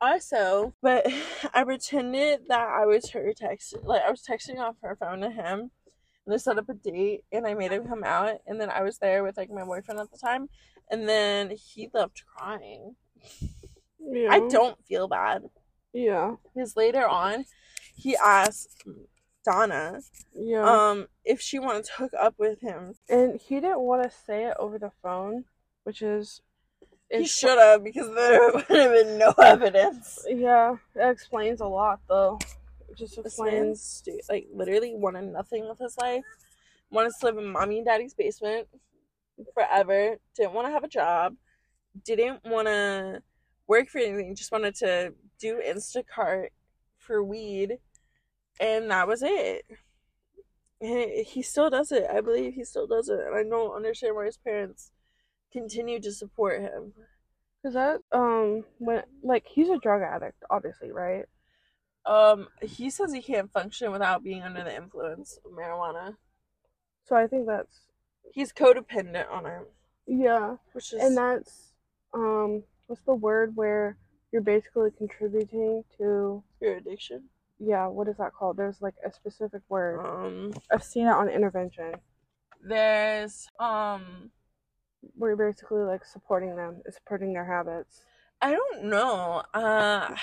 [0.00, 1.06] also, but
[1.54, 5.30] I pretended that I was her texting, like I was texting off her phone to
[5.30, 5.70] him, and
[6.34, 8.98] they set up a date, and I made him come out, and then I was
[8.98, 10.48] there with like my boyfriend at the time,
[10.90, 12.94] and then he left crying.
[14.00, 14.28] Yeah.
[14.30, 15.42] I don't feel bad
[15.92, 16.36] Yeah.
[16.54, 17.44] because later on,
[17.94, 18.84] he asked
[19.52, 20.00] Donna,
[20.34, 20.62] Yeah.
[20.90, 22.94] um, if she wanted to hook up with him.
[23.08, 25.44] and he didn't want to say it over the phone,
[25.84, 26.42] which is.
[27.10, 30.26] He should have because there would have been no evidence.
[30.28, 32.38] Yeah, that explains a lot, though.
[32.90, 34.02] It just This explains.
[34.28, 36.24] like, literally wanted nothing with his life.
[36.90, 38.68] Wanted to live in mommy and daddy's basement
[39.54, 40.16] forever.
[40.36, 41.34] Didn't want to have a job.
[42.04, 43.22] Didn't want to
[43.66, 44.34] work for anything.
[44.34, 46.48] Just wanted to do Instacart
[46.98, 47.78] for weed.
[48.60, 49.64] And that was it.
[50.80, 52.06] And he still does it.
[52.12, 53.20] I believe he still does it.
[53.20, 54.90] And I don't understand why his parents
[55.52, 56.92] continue to support him.
[57.62, 61.24] Cause that um when like he's a drug addict, obviously, right?
[62.06, 66.16] Um, he says he can't function without being under the influence of marijuana.
[67.04, 67.80] So I think that's
[68.32, 69.70] He's codependent on it,
[70.06, 71.72] yeah, which is and that's
[72.14, 73.96] um what's the word where
[74.32, 77.24] you're basically contributing to your addiction.
[77.58, 78.56] Yeah what is that called?
[78.56, 80.04] There's like a specific word.
[80.04, 81.94] Um, I've seen it on intervention
[82.62, 84.30] there's um,
[85.16, 88.02] where you're basically like supporting them, supporting their habits.
[88.40, 89.42] I don't know.
[89.54, 90.14] Uh,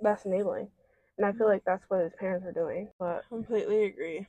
[0.00, 0.68] That's enabling,
[1.16, 2.90] and I feel like that's what his parents are doing.
[2.98, 4.26] But completely agree.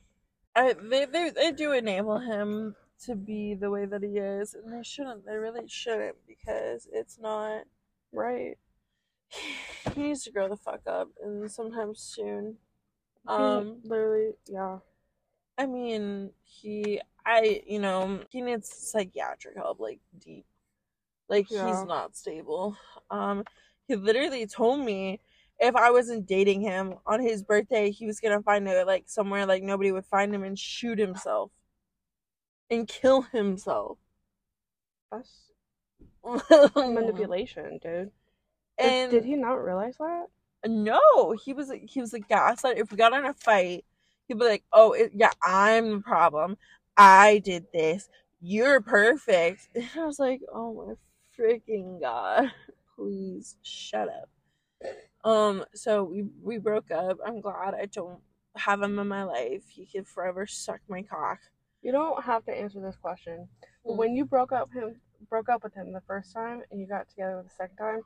[0.54, 4.72] I they they they do enable him to be the way that he is, and
[4.72, 5.26] they shouldn't.
[5.26, 7.64] They really shouldn't because it's not.
[8.12, 8.56] right,
[9.94, 12.56] He needs to grow the fuck up, and sometime soon.
[13.26, 14.78] Um, literally yeah.
[15.58, 20.44] I mean, he, I, you know, he needs psychiatric help, like deep.
[21.28, 21.66] Like Yeah.
[21.66, 22.76] he's not stable.
[23.10, 23.44] Um,
[23.88, 25.20] he literally told me
[25.58, 29.46] if I wasn't dating him on his birthday, he was gonna find it like somewhere
[29.46, 31.50] like nobody would find him and shoot himself
[32.70, 33.98] and kill himself.
[35.10, 35.50] That's
[36.76, 38.10] manipulation, dude.
[38.78, 40.26] Did, did he not realize that?
[40.66, 42.78] No, he was he was a gaslight.
[42.78, 43.84] If we got in a fight,
[44.26, 46.56] he'd be like, "Oh, it, yeah, I'm the problem.
[46.96, 48.08] I did this.
[48.40, 50.94] You're perfect." And I was like, "Oh my
[51.38, 52.52] freaking god!
[52.96, 54.28] Please shut up."
[55.24, 57.18] Um, so we we broke up.
[57.24, 58.20] I'm glad I don't
[58.56, 59.62] have him in my life.
[59.68, 61.38] He could forever suck my cock.
[61.82, 63.48] You don't have to answer this question.
[63.84, 63.98] But Hmm.
[63.98, 67.08] when you broke up him broke up with him the first time and you got
[67.08, 68.02] together the second time,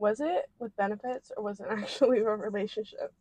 [0.00, 3.12] was it with benefits or was it actually a relationship?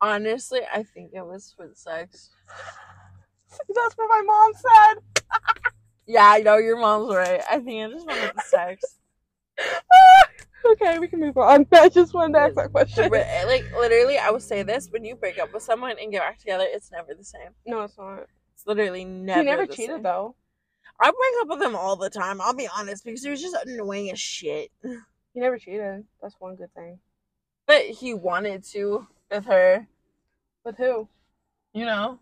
[0.00, 2.30] Honestly, I think it was for the sex.
[3.50, 5.02] That's what my mom said.
[6.06, 7.40] Yeah, I know your mom's right.
[7.48, 8.98] I think I just wanted the sex.
[10.72, 11.64] okay, we can move on.
[11.72, 13.08] I just wanted to ask that question.
[13.12, 16.40] Like literally, I will say this: when you break up with someone and get back
[16.40, 17.50] together, it's never the same.
[17.64, 18.26] No, it's not.
[18.54, 19.40] It's literally never.
[19.40, 20.02] he never cheated same.
[20.02, 20.34] though.
[21.00, 22.40] I break up with him all the time.
[22.40, 24.72] I'll be honest because he was just annoying as shit.
[25.34, 26.04] He never cheated.
[26.22, 26.98] That's one good thing.
[27.66, 29.86] But he wanted to with her,
[30.64, 31.08] With who?
[31.72, 32.18] you know,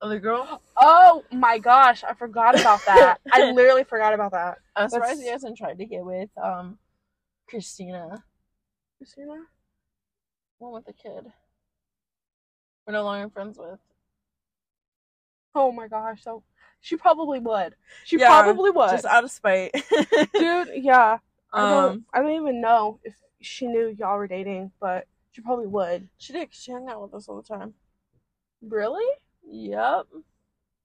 [0.00, 0.62] other girl.
[0.76, 3.18] Oh my gosh, I forgot about that.
[3.32, 4.58] I literally forgot about that.
[4.76, 6.78] I'm surprised That's- he hasn't tried to get with um
[7.48, 8.22] Christina,
[8.98, 9.34] Christina?
[10.58, 11.24] one with the kid.
[12.86, 13.78] We're no longer friends with.
[15.54, 16.42] Oh my gosh, so
[16.80, 17.74] she probably would.
[18.04, 18.90] She Yeah, probably would.
[18.90, 19.72] Just out of spite.
[20.34, 21.18] Dude, yeah.
[21.52, 25.40] I don't um, I don't even know if she knew y'all were dating, but she
[25.40, 26.08] probably would.
[26.18, 26.50] she did.
[26.50, 27.74] 'cause She hung out with us all the time.
[28.62, 29.06] Really?
[29.46, 30.06] Yep.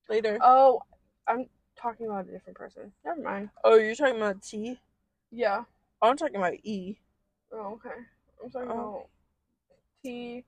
[0.08, 0.38] Later.
[0.40, 0.82] Oh,
[1.26, 2.92] I'm talking about a different person.
[3.04, 3.50] Never mind.
[3.64, 4.78] Oh, you're talking about T?
[5.30, 5.64] Yeah.
[6.00, 6.98] Oh, I'm talking about E.
[7.52, 8.00] Oh, okay.
[8.42, 8.74] I'm talking Oh.
[8.74, 9.08] about
[10.02, 10.44] T.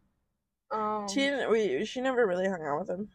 [0.70, 1.50] Um, She didn't.
[1.50, 3.08] We, she never really hung out with him.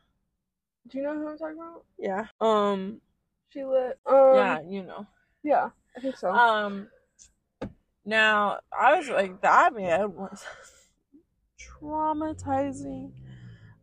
[0.87, 1.85] do you know who I'm talking about?
[1.97, 2.27] Yeah.
[2.39, 3.01] Um,
[3.49, 3.99] She lit.
[4.05, 5.05] Um, yeah, you know.
[5.43, 6.31] yeah, I think so.
[6.31, 6.87] Um,
[8.05, 10.43] now I was like that man was
[11.59, 13.11] traumatizing.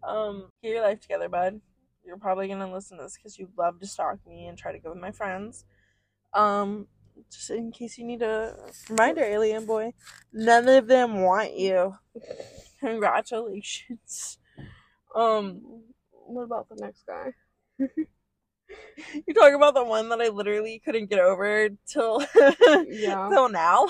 [0.02, 1.60] Um, get your life together, bud.
[2.04, 4.78] You're probably gonna listen to this because you love to stalk me and try to
[4.78, 5.64] go with my friends.
[6.32, 6.86] Um,
[7.30, 8.54] just in case you need a
[8.88, 9.92] reminder, alien boy,
[10.32, 11.96] none of them want you.
[12.80, 14.38] Congratulations.
[15.14, 17.32] Um, what about the next guy?
[19.26, 22.20] you talk about the one that I literally couldn't get over till
[22.88, 23.28] Yeah.
[23.32, 23.88] till now.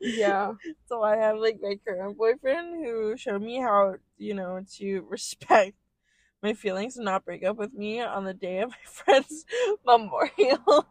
[0.00, 0.52] Yeah.
[0.86, 5.74] So I have like my current boyfriend who showed me how, you know, to respect
[6.42, 9.44] my feelings and not break up with me on the day of my friend's
[9.86, 10.86] memorial.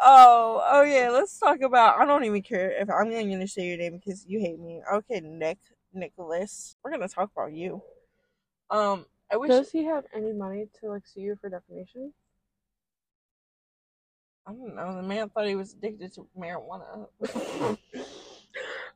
[0.00, 3.78] oh, oh yeah, let's talk about I don't even care if I'm gonna say your
[3.78, 4.82] name because you hate me.
[4.92, 5.58] Okay, Nick
[5.92, 6.76] Nicholas.
[6.82, 7.82] We're gonna talk about you.
[8.70, 12.12] Um I wish Does he have any money to like sue you for defamation?
[14.46, 17.08] I don't know, the man thought he was addicted to marijuana.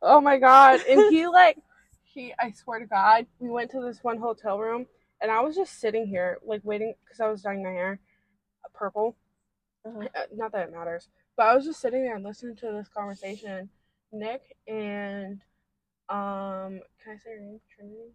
[0.03, 0.81] Oh my god!
[0.89, 1.59] And he like
[2.03, 4.87] he, I swear to God, we went to this one hotel room,
[5.21, 8.01] and I was just sitting here like waiting because I was dyeing my hair
[8.75, 9.17] purple.
[9.87, 10.09] Uh-huh.
[10.15, 12.89] Uh, Not that it matters, but I was just sitting there and listening to this
[12.89, 13.71] conversation.
[14.13, 15.41] Nick and
[16.09, 17.61] um, can I say her name?
[17.75, 18.11] Trinity.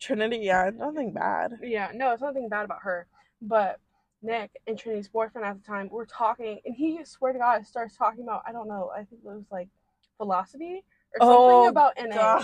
[0.00, 1.58] Trinity, yeah, nothing bad.
[1.62, 3.06] Yeah, no, it's nothing bad about her,
[3.40, 3.78] but
[4.22, 7.96] Nick and Trinity's boyfriend at the time were talking, and he swear to God starts
[7.96, 9.68] talking about I don't know, I think it was like
[10.16, 12.42] philosophy or something Oh, about NA.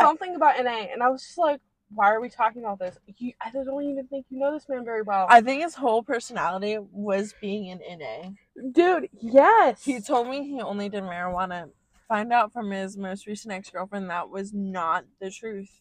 [0.00, 1.60] Something about NA, and I was just like,
[1.94, 2.98] why are we talking about this?
[3.18, 6.02] You, I don't even think you know this man very well, I think his whole
[6.02, 8.30] personality was being an NA.
[8.72, 9.08] dude.
[9.20, 11.70] Yes, He told me he only did marijuana.
[12.08, 15.80] Find out from his most recent ex girlfriend that was not the truth.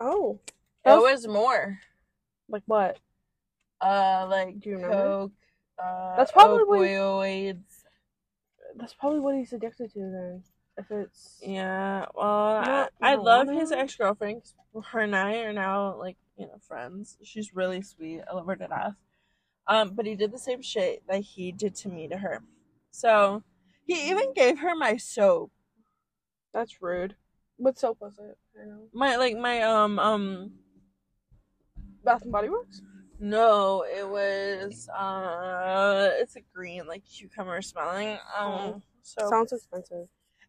[0.00, 0.52] Oh, It
[0.84, 1.78] That's- was more.
[2.48, 2.98] like what?
[3.80, 4.96] Uh, like Do you remember?
[4.96, 5.32] coke.
[5.82, 7.84] Uh, That's probably what- opioids.
[8.76, 10.44] That's probably what he's addicted to then.
[10.76, 12.06] If it's Yeah.
[12.14, 14.42] Well, Not I, I love his ex girlfriend.
[14.92, 17.18] Her and I are now like you know friends.
[17.22, 18.22] She's really sweet.
[18.30, 18.94] I love her to death.
[19.66, 22.42] Um, but he did the same shit that he did to me to her.
[22.90, 23.42] So
[23.84, 25.50] he even gave her my soap.
[26.52, 27.16] that's rude.
[27.60, 28.38] What soap was it?
[28.58, 28.88] I know.
[28.94, 30.52] My like my um um
[32.02, 32.80] Bath and Body Works.
[33.18, 38.16] no, it was uh it's a green like cucumber smelling.
[38.38, 38.82] Um Oh.
[39.02, 40.08] so Sounds expensive.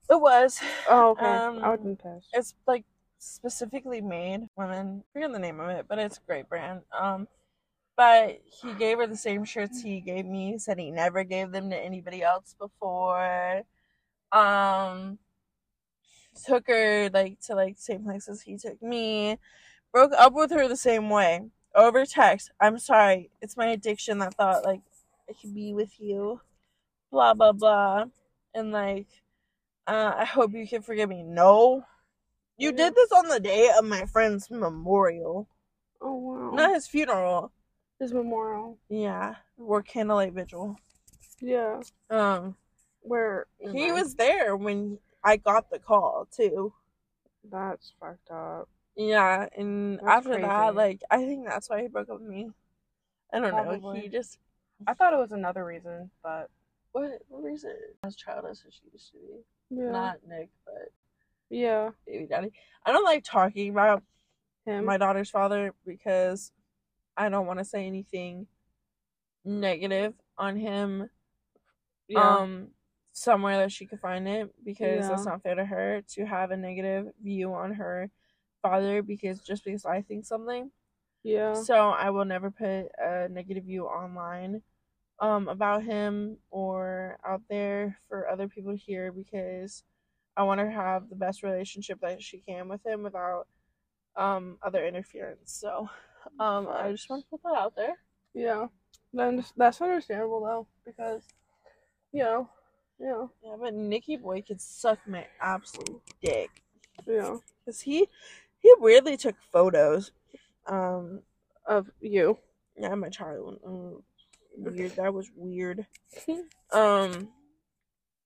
[0.09, 0.61] it was.
[0.89, 1.25] Oh, okay.
[1.25, 2.29] Um, I would be pissed.
[2.31, 2.85] It's like
[3.19, 5.03] specifically made women.
[5.03, 6.83] I forget the name of it, but it's a great brand.
[6.97, 7.27] Um
[7.97, 11.69] but he gave her the same shirts he gave me, said he never gave them
[11.71, 13.63] to anybody else before.
[14.31, 15.19] Um
[16.45, 19.37] took her like to like same places he took me.
[19.93, 21.41] Broke up with her the same way.
[21.75, 22.51] Over text.
[22.59, 23.29] I'm sorry.
[23.41, 24.81] It's my addiction that thought like
[25.29, 26.41] I could be with you.
[27.11, 28.05] Blah blah blah.
[28.53, 29.07] And like
[29.87, 31.23] uh, I hope you can forgive me.
[31.23, 31.83] No.
[32.57, 35.47] You did this on the day of my friend's memorial.
[36.01, 36.51] Oh wow.
[36.51, 37.51] Not his funeral.
[37.99, 38.77] His memorial.
[38.89, 39.35] Yeah.
[39.57, 40.77] Or candlelight vigil.
[41.39, 41.81] Yeah.
[42.09, 42.55] Um
[43.01, 46.73] Where he was there when I got the call too.
[47.49, 48.69] That's fucked up.
[48.95, 50.41] Yeah, and That's after crazy.
[50.43, 52.49] that, like I think that's why he broke up with me.
[53.33, 53.91] I don't know.
[53.93, 54.37] He just
[54.87, 56.49] I thought it was another reason, but
[56.91, 57.75] what what reason?
[58.03, 59.81] As childish as she used to be.
[59.81, 59.91] yeah.
[59.91, 60.91] Not Nick, but
[61.49, 61.91] yeah.
[62.05, 62.51] baby daddy.
[62.85, 64.03] I don't like talking about
[64.65, 64.85] Him.
[64.85, 66.51] my daughter's father because
[67.15, 68.47] I don't want to say anything
[69.45, 71.09] negative on him.
[72.07, 72.37] yeah.
[72.39, 72.67] Um,
[73.13, 76.57] somewhere that she could find it because that's not fair to her to have a
[76.57, 78.09] negative view on her
[78.61, 80.71] father because just because I think something.
[81.23, 81.53] yeah.
[81.53, 84.61] So I will never put a negative view online
[85.19, 89.83] um about him or out there for other people to hear because
[90.35, 93.47] I want her to have the best relationship that she can with him without
[94.15, 95.51] um other interference.
[95.53, 95.89] So
[96.39, 97.95] um I just want to put that out there.
[98.33, 98.67] Yeah.
[99.13, 101.23] Then that's understandable though, because
[102.11, 102.49] you know,
[103.01, 106.49] yeah, Yeah, but Nicky Boy could suck my absolute dick.
[107.07, 107.37] yeah.
[107.65, 108.07] Cause he
[108.59, 110.11] he weirdly took photos.
[110.67, 111.21] Um
[111.65, 112.37] Of you.
[112.77, 113.59] yeah, my child.
[113.65, 114.03] Um,
[114.57, 114.91] weird.
[114.95, 115.85] That was weird.
[116.73, 117.29] Um,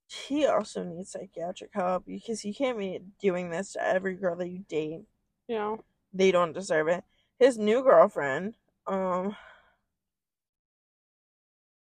[0.07, 4.49] he also needs psychiatric help because you can't be doing this to every girl that
[4.49, 5.01] you date.
[5.47, 5.77] Yeah.
[6.13, 7.03] They don't deserve it.
[7.39, 8.55] His new girlfriend,
[8.85, 9.35] um,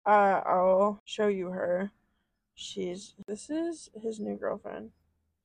[0.06, 1.92] uh, I'll show you her.
[2.60, 4.90] She's this is his new girlfriend.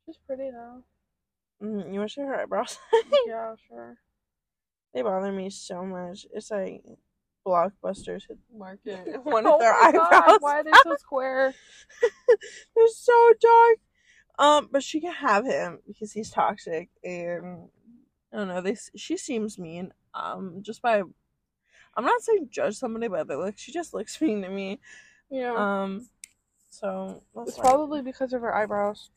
[0.07, 0.83] She's pretty though.
[1.63, 2.79] Mm, you want to show her eyebrows?
[3.27, 3.99] yeah, sure.
[4.95, 6.27] they bother me so much.
[6.33, 6.83] It's like
[7.47, 9.21] blockbusters hit the market.
[9.25, 10.39] One oh of their my God, eyebrows.
[10.41, 11.55] why are they so square?
[12.75, 13.77] They're so dark.
[14.39, 17.69] Um, but she can have him because he's toxic, and
[18.33, 18.63] I don't know.
[18.63, 19.93] They she seems mean.
[20.15, 21.03] Um, just by,
[21.95, 23.61] I'm not saying judge somebody by their looks.
[23.61, 24.81] She just looks mean to me.
[25.31, 25.55] Yeah.
[25.55, 26.09] Um,
[26.73, 29.11] so it's probably because of her eyebrows.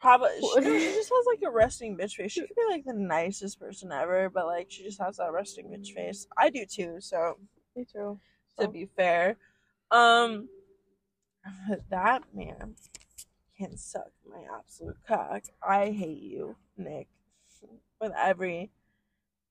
[0.00, 2.32] probably she, she just has like a resting bitch face.
[2.32, 5.66] She could be like the nicest person ever, but like she just has that resting
[5.66, 6.26] bitch face.
[6.38, 6.96] I do too.
[7.00, 7.36] So
[7.76, 8.18] Me too.
[8.58, 9.36] to be fair.
[9.90, 10.48] Um,
[11.90, 12.76] that man
[13.58, 15.42] can suck my absolute cock.
[15.62, 17.08] I hate you, Nick,
[18.00, 18.70] with every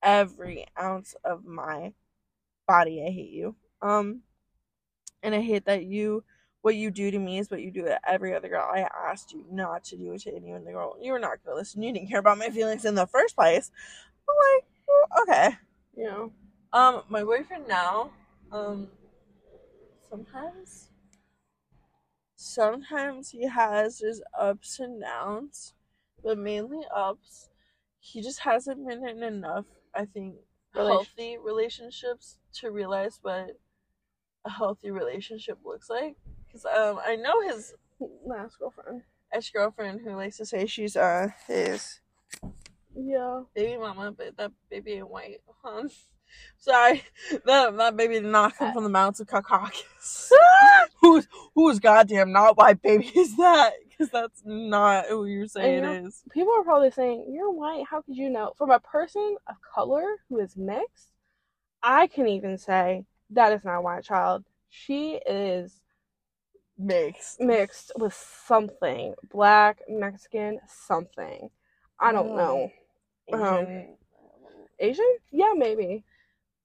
[0.01, 1.93] every ounce of my
[2.67, 3.03] body.
[3.07, 3.55] I hate you.
[3.83, 4.21] Um,
[5.21, 6.23] and I hate that you.
[6.65, 8.67] What you do to me is what you do to every other girl.
[8.67, 10.97] I asked you not to do it to any other girl.
[10.99, 11.83] You were not gonna listen.
[11.83, 13.69] You didn't care about my feelings in the first place.
[14.27, 15.57] I'm like, well, okay.
[15.95, 16.31] you know.
[16.73, 18.09] Um, my boyfriend now,
[18.51, 18.87] um,
[20.09, 20.89] sometimes,
[22.35, 25.75] sometimes he has his ups and downs,
[26.23, 27.49] but mainly ups.
[27.99, 30.37] He just hasn't been in enough, I think,
[30.73, 33.51] Relation- healthy relationships to realize what
[34.43, 36.15] a healthy relationship looks like.
[36.55, 37.73] Because um, I know his
[38.25, 39.01] Last girlfriend.
[39.33, 41.99] ex girlfriend who likes to say she's uh his
[42.95, 43.41] Yeah.
[43.53, 45.41] baby mama, but that baby ain't white.
[45.63, 45.89] Um,
[46.57, 47.03] sorry,
[47.45, 50.31] that that baby did not come from the mountains of Caucasus.
[51.01, 53.73] who's whose goddamn not white baby is that?
[53.89, 56.23] Because that's not who you're saying And it you're- is.
[56.31, 58.53] People are probably saying, You're white, how could you know?
[58.57, 61.11] From a person of color who is mixed,
[61.81, 64.43] I can even say that is not a white child.
[64.69, 65.79] She is
[66.77, 67.39] Mixed.
[67.39, 69.15] mixed with something.
[69.31, 71.49] Black, Mexican, something.
[71.99, 72.71] I don't know.
[73.31, 73.97] Um, Asian.
[74.79, 75.15] Asian?
[75.31, 76.03] Yeah, maybe.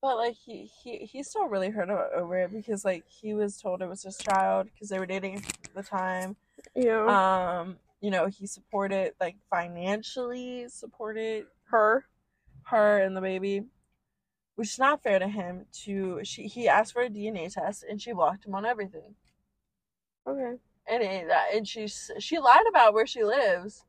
[0.02, 3.60] But like he he he's still really hurt o- over it because like he was
[3.60, 6.36] told it was his child because they were dating at the time.
[6.74, 7.60] Yeah.
[7.60, 12.06] Um, you know he supported like financially supported Her.
[12.64, 13.64] her and the baby,
[14.56, 15.66] which is not fair to him.
[15.84, 19.14] To she he asked for a DNA test and she blocked him on everything.
[20.28, 20.56] Okay.
[20.88, 23.84] And it, and she she lied about where she lives,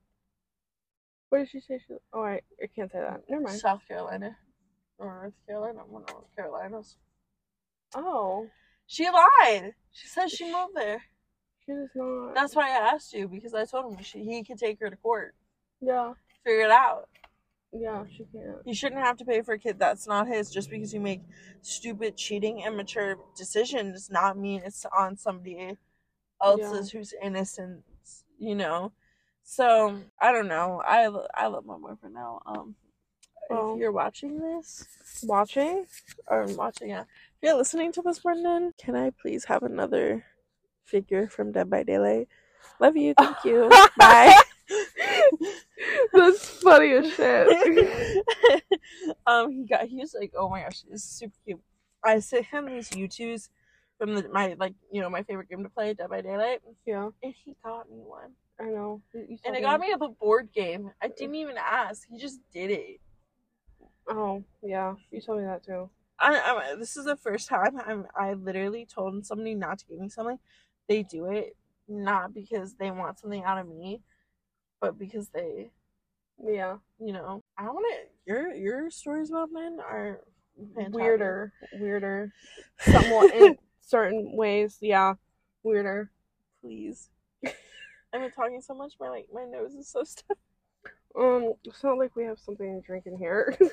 [1.29, 1.79] What did she say?
[1.87, 1.95] She...
[2.13, 3.21] Oh, I, I can't say that.
[3.29, 3.59] Never mind.
[3.59, 4.37] South Carolina
[4.97, 6.97] or North Carolina, one of those Carolinas.
[7.95, 8.47] Oh,
[8.87, 9.73] She lied.
[9.91, 11.01] She said she moved there.
[11.65, 12.35] she does not.
[12.35, 14.95] That's why I asked you because I told him she, he could take her to
[14.97, 15.33] court,
[15.81, 16.13] Yeah.
[16.45, 17.09] figure it out.
[17.73, 18.57] Yeah, she can't.
[18.65, 21.21] You shouldn't have to pay for a kid that's not his just because you make
[21.61, 23.93] stupid, cheating, immature decisions.
[23.93, 25.77] Does not mean it's on somebody
[26.43, 27.83] else's who's innocent.
[28.39, 28.91] You know.
[29.43, 30.81] So I don't know.
[30.85, 32.41] I I love my boyfriend now.
[32.45, 32.75] Um,
[33.49, 33.73] Well.
[33.73, 34.85] if you're watching this
[35.23, 35.85] Watching?
[36.27, 37.01] or watching yeah.
[37.01, 37.07] if
[37.43, 40.25] you're listening to this, Brendan, can I please have another
[40.85, 42.27] figure from Dead by Daylight?
[42.79, 43.13] Love you.
[43.17, 43.69] Thank you.
[43.97, 44.35] Bye.
[46.13, 48.23] That's funny as shit.
[49.27, 51.59] um, he got he was like, oh my gosh, this is super cute.
[52.03, 53.49] I sent him these U2s
[54.01, 57.09] from the, my like you know my favorite game to play, Dead by Daylight, yeah,
[57.21, 59.03] and he got me one, I know.
[59.13, 60.89] You- and it got me a board game.
[60.99, 62.99] I didn't even ask; he just did it.
[64.07, 64.95] Oh, yeah.
[65.11, 65.87] You told me that too.
[66.19, 66.33] I,
[66.71, 70.09] I this is the first time I'm I literally told somebody not to give me
[70.09, 70.39] something.
[70.89, 71.55] They do it
[71.87, 74.01] not because they want something out of me,
[74.79, 75.69] but because they
[76.43, 76.77] Yeah.
[76.99, 78.31] you know I want to.
[78.31, 80.21] Your your stories about men are
[80.75, 80.95] fantastic.
[80.95, 81.53] Weirder.
[81.79, 82.33] Weirder.
[82.79, 83.57] Somewhat in
[83.91, 84.77] certain ways.
[84.81, 85.15] Yeah.
[85.63, 86.09] Weirder.
[86.61, 87.09] please.
[87.45, 90.39] I've been talking so much, my like my nose is so stuffed.
[91.15, 93.55] Um, it's not like we have something to drink in here.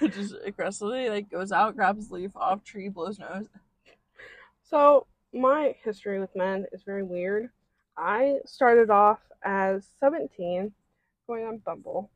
[0.00, 3.48] It just aggressively like goes out, grabs leaf off tree, blows nose.
[4.62, 7.50] so, my history with men is very weird.
[7.96, 10.70] I started off as 17
[11.26, 12.08] going on Bumble.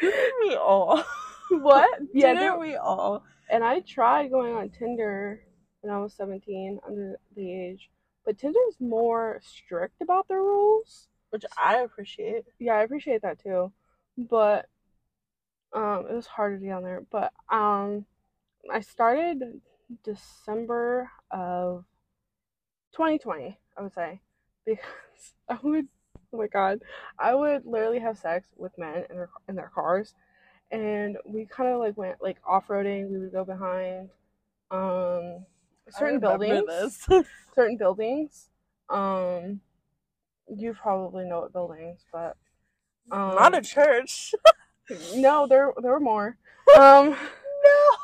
[0.00, 1.02] Didn't all?
[1.62, 2.00] What?
[2.12, 3.24] Yeah, Didn't we all?
[3.50, 5.40] And I tried going on Tinder
[5.80, 7.90] when I was 17, under the age.
[8.24, 11.08] But Tinder's more strict about their rules.
[11.30, 12.44] Which I appreciate.
[12.58, 13.72] Yeah, I appreciate that too.
[14.16, 14.66] But
[15.74, 17.04] um it was hard to get on there.
[17.10, 18.06] But um
[18.70, 19.60] I started
[20.04, 21.84] December of
[22.92, 24.20] 2020, I would say.
[24.64, 24.84] Because
[25.48, 25.88] I would
[26.32, 26.80] oh my god.
[27.18, 30.14] I would literally have sex with men in their in their cars.
[30.70, 33.08] And we kind of like went like off-roading.
[33.10, 34.10] We would go behind
[34.70, 35.46] um
[35.90, 37.06] certain buildings
[37.54, 38.50] certain buildings.
[38.90, 39.60] Um,
[40.54, 42.36] you probably know what buildings, but
[43.10, 44.34] um, Not a church.
[45.14, 46.38] No, there there were more.
[46.78, 47.96] Um, no.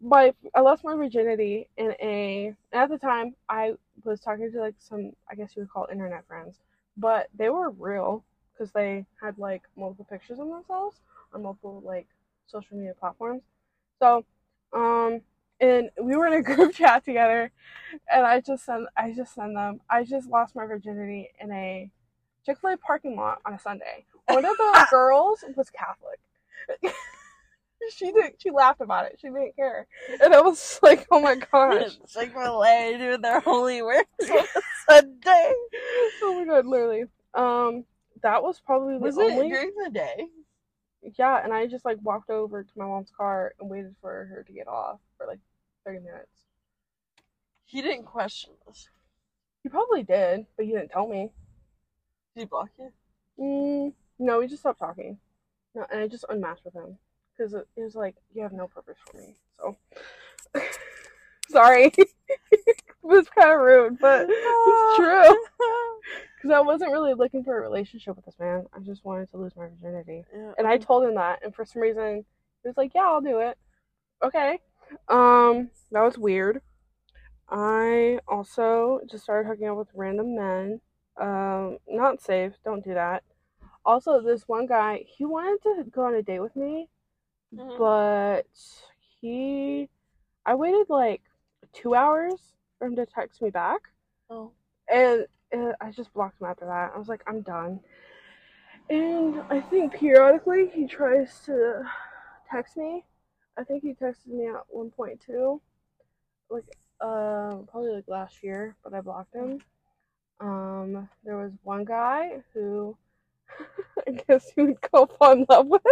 [0.00, 2.54] but I lost my virginity in a.
[2.72, 3.74] At the time, I
[4.04, 6.60] was talking to like some, I guess you would call internet friends,
[6.96, 11.00] but they were real because they had like multiple pictures of themselves
[11.34, 12.06] on multiple like
[12.46, 13.42] social media platforms.
[13.98, 14.24] So,
[14.72, 15.20] um,
[15.60, 17.50] and we were in a group chat together,
[18.12, 19.80] and I just sent, I just sent them.
[19.88, 21.90] I just lost my virginity in a
[22.44, 24.04] Chick Fil A parking lot on a Sunday.
[24.26, 26.20] One of the girls was Catholic.
[27.94, 28.34] she did.
[28.38, 29.18] She laughed about it.
[29.20, 29.86] She didn't care,
[30.22, 34.38] and I was like, "Oh my gosh!" Chick Fil A doing their holy works on
[34.38, 35.52] a Sunday.
[36.22, 37.04] oh my god, literally.
[37.34, 37.84] Um,
[38.22, 39.46] that was probably the Was only.
[39.46, 40.26] it during the day?
[41.02, 44.44] Yeah, and I just like walked over to my mom's car and waited for her
[44.46, 45.40] to get off for like
[45.84, 46.46] thirty minutes.
[47.64, 48.88] He didn't question this.
[49.62, 51.30] He probably did, but he didn't tell me.
[52.34, 52.92] Did he block you?
[53.38, 55.18] Mm, no, we just stopped talking.
[55.74, 56.98] No, and I just unmatched with him
[57.36, 59.36] because it was like you have no purpose for me.
[59.58, 59.76] So
[61.52, 61.92] sorry,
[62.50, 65.36] it was kind of rude, but it's true.
[66.36, 68.66] Because I wasn't really looking for a relationship with this man.
[68.72, 70.50] I just wanted to lose my virginity, Yeah.
[70.58, 71.38] and I told him that.
[71.44, 72.24] And for some reason,
[72.62, 73.56] he was like, "Yeah, I'll do it."
[74.24, 74.58] Okay.
[75.08, 76.60] Um, that was weird.
[77.48, 80.80] I also just started hooking up with random men.
[81.16, 82.54] Um, not safe.
[82.64, 83.22] Don't do that.
[83.84, 86.88] Also, this one guy, he wanted to go on a date with me,
[87.54, 87.78] Mhm.
[87.78, 88.46] but
[89.20, 89.88] he,
[90.44, 91.22] I waited like
[91.72, 92.40] two hours
[92.78, 93.80] for him to text me back,
[94.30, 94.50] Oh.
[94.92, 96.92] and, and I just blocked him after that.
[96.94, 97.80] I was like, I'm done.
[98.90, 101.82] And I think periodically he tries to
[102.50, 103.04] text me.
[103.58, 105.60] I think he texted me at 1.2,
[106.50, 106.64] like
[107.00, 109.60] um probably like last year, but I blocked him.
[110.40, 112.96] Um, there was one guy who
[114.06, 115.82] I guess you would go fall in love with.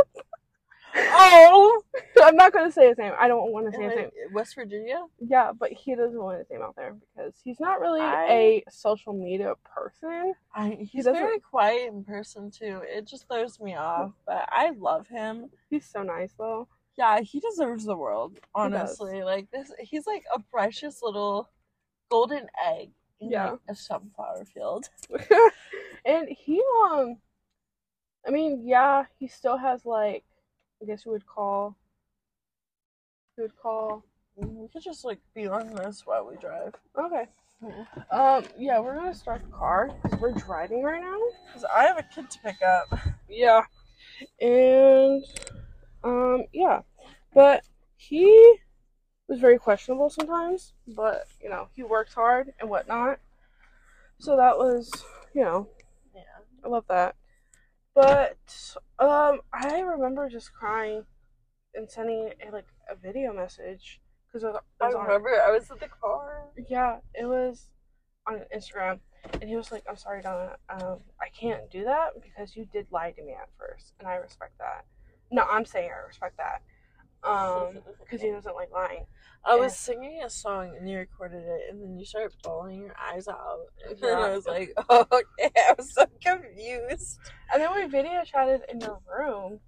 [0.97, 1.83] Oh.
[2.23, 3.13] I'm not gonna say his name.
[3.19, 4.11] I don't want to say his name.
[4.33, 5.05] West Virginia.
[5.19, 8.65] Yeah, but he doesn't want his name out there because he's not really I- a
[8.71, 10.35] social media person.
[10.55, 12.83] I, he's doesn't- very quiet in person too.
[12.85, 15.51] It just throws me off, but I love him.
[15.71, 16.69] He's so nice though.
[16.99, 18.39] Yeah, he deserves the world.
[18.55, 21.49] Honestly, like this, he's like a precious little
[22.11, 23.53] golden egg in Yeah.
[23.53, 24.89] like, a sunflower field.
[26.05, 27.17] and he um
[28.27, 30.25] I mean, yeah, he still has like
[30.83, 31.77] I guess you would call
[33.37, 34.05] you would call
[34.37, 36.75] We could just like be on this while we drive.
[36.99, 37.27] okay.
[37.63, 37.85] Yeah.
[38.11, 41.19] Um yeah, we're gonna start the car because we're driving right now.
[41.53, 42.99] Cause I have a kid to pick up.
[43.29, 43.63] Yeah.
[44.41, 45.25] And
[46.03, 46.81] um yeah.
[47.35, 47.65] But
[47.97, 48.57] he
[49.29, 53.21] was very questionable sometimes, but you know, he works hard and whatnot.
[54.19, 54.91] So that was,
[55.35, 55.69] you know,
[56.15, 56.23] Yeah.
[56.65, 57.15] I love that.
[57.95, 58.39] But
[59.01, 61.05] um, I remember just crying
[61.75, 65.07] and sending a, like a video message because I was on.
[65.07, 66.45] remember I was in the car.
[66.69, 67.67] Yeah, it was
[68.27, 69.01] on Instagram,
[69.41, 70.57] and he was like, "I'm sorry, Donna.
[70.69, 74.17] Um, I can't do that because you did lie to me at first, and I
[74.17, 74.85] respect that.
[75.33, 76.63] No, I'm saying I respect that.
[77.23, 79.05] Um, because he doesn't like lying.
[79.45, 82.95] I was singing a song and you recorded it, and then you started bawling your
[82.99, 87.19] eyes out, and then I was like, "Oh, okay." I was so confused.
[87.53, 89.61] And then we video chatted in your room,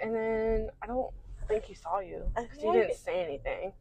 [0.00, 1.10] and then I don't
[1.48, 3.72] think he saw you because you didn't say anything.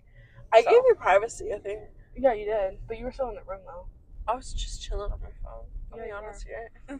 [0.51, 1.53] I So- gave you privacy.
[1.53, 1.79] I think
[2.17, 3.87] Yeah, you did, but you were still in the room though.
[4.27, 5.65] I was just chilling on my phone.
[5.91, 6.99] I'll Yeah, be honest here.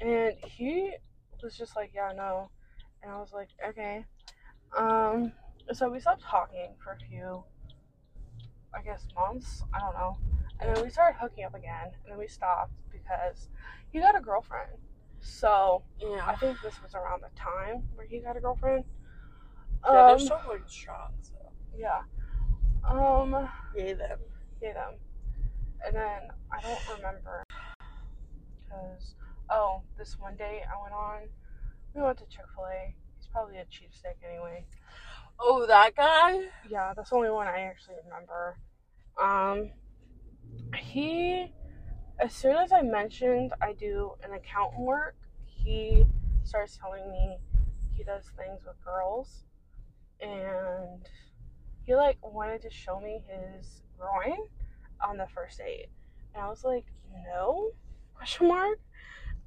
[0.00, 0.92] And he
[1.42, 2.50] was just like, "Yeah, no,"
[3.02, 4.04] and I was like, "Okay."
[4.76, 5.32] Um,
[5.72, 7.44] so we stopped talking for a few,
[8.74, 9.62] I guess, months.
[9.74, 10.18] I don't know.
[10.60, 13.48] And then we started hooking up again, and then we stopped because
[13.90, 14.70] he got a girlfriend.
[15.20, 16.24] So yeah.
[16.26, 18.84] I think this was around the time where he got a girlfriend.
[19.84, 21.12] Yeah, they're Um, still going strong.
[21.20, 21.34] So
[21.76, 22.00] yeah.
[22.88, 24.18] Um, yay them.
[24.62, 24.94] yeah, them.
[25.84, 26.20] And then
[26.52, 27.42] I don't remember
[28.64, 29.14] because
[29.50, 31.28] oh, this one day I went on.
[31.94, 32.94] We went to Chick Fil A.
[33.36, 34.64] Probably a cheap cheapsteak anyway.
[35.38, 36.40] Oh, that guy.
[36.70, 38.56] Yeah, that's the only one I actually remember.
[39.22, 39.72] Um,
[40.74, 41.52] he,
[42.18, 46.06] as soon as I mentioned I do an accountant work, he
[46.44, 47.36] starts telling me
[47.92, 49.44] he does things with girls,
[50.22, 51.06] and
[51.82, 54.46] he like wanted to show me his groin
[55.06, 55.88] on the first date,
[56.34, 56.86] and I was like,
[57.26, 57.72] no,
[58.14, 58.78] question mark.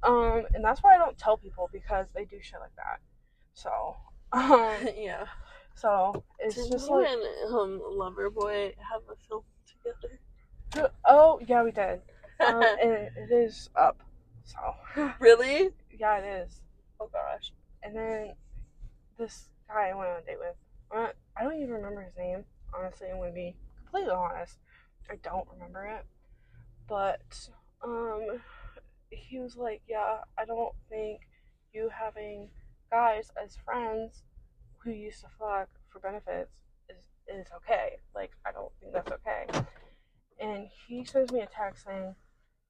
[0.04, 3.00] Um, and that's why I don't tell people because they do shit like that.
[3.62, 3.96] So,
[4.32, 5.26] um, yeah.
[5.74, 10.88] so it's Didn't just you like, and um, Loverboy have a film together?
[11.04, 12.00] oh yeah, we did.
[12.40, 14.02] Um, and it, it is up.
[14.44, 14.58] So
[15.20, 15.70] really?
[15.90, 16.62] yeah, it is.
[17.00, 17.52] Oh gosh.
[17.82, 18.32] And then
[19.18, 20.56] this guy I went on a date with.
[20.94, 22.44] Uh, I don't even remember his name.
[22.74, 24.56] Honestly, I'm gonna be completely honest.
[25.10, 26.06] I don't remember it.
[26.88, 27.48] But
[27.84, 28.40] um,
[29.10, 31.20] he was like, "Yeah, I don't think
[31.72, 32.48] you having
[32.90, 34.22] guys as friends
[34.78, 36.52] who used to fuck for benefits
[36.88, 37.98] is is okay.
[38.14, 39.46] Like, I don't think that's okay."
[40.40, 42.14] And he sends me a text saying,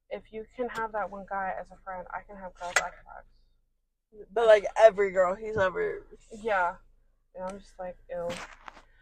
[0.09, 2.89] "If you can have that one guy as a friend, I can have girls I
[2.89, 3.25] fuck."
[4.33, 6.05] But like every girl he's ever.
[6.41, 6.75] Yeah.
[7.35, 8.27] And I'm just like, ew.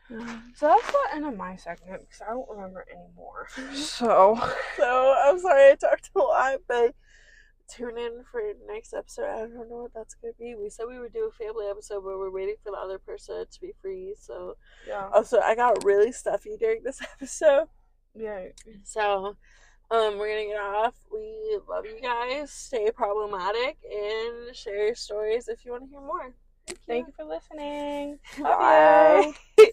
[0.55, 3.47] So that's the end of my segment because I don't remember anymore.
[3.75, 4.39] So,
[4.75, 6.95] So I'm sorry I talked a lot, but
[7.69, 9.25] tune in for next episode.
[9.25, 10.55] I don't know what that's gonna be.
[10.55, 13.45] We said we would do a family episode, but we're waiting for the other person
[13.49, 14.15] to be free.
[14.17, 14.55] So
[14.87, 15.09] yeah.
[15.13, 17.67] also I got really stuffy during this episode.
[18.15, 18.47] Yeah.
[18.83, 19.35] So
[19.91, 20.95] um we're gonna get off.
[21.11, 22.51] We love you guys.
[22.51, 26.33] Stay problematic and share your stories if you want to hear more.
[26.87, 28.19] Thank you for listening.
[28.41, 29.33] Bye.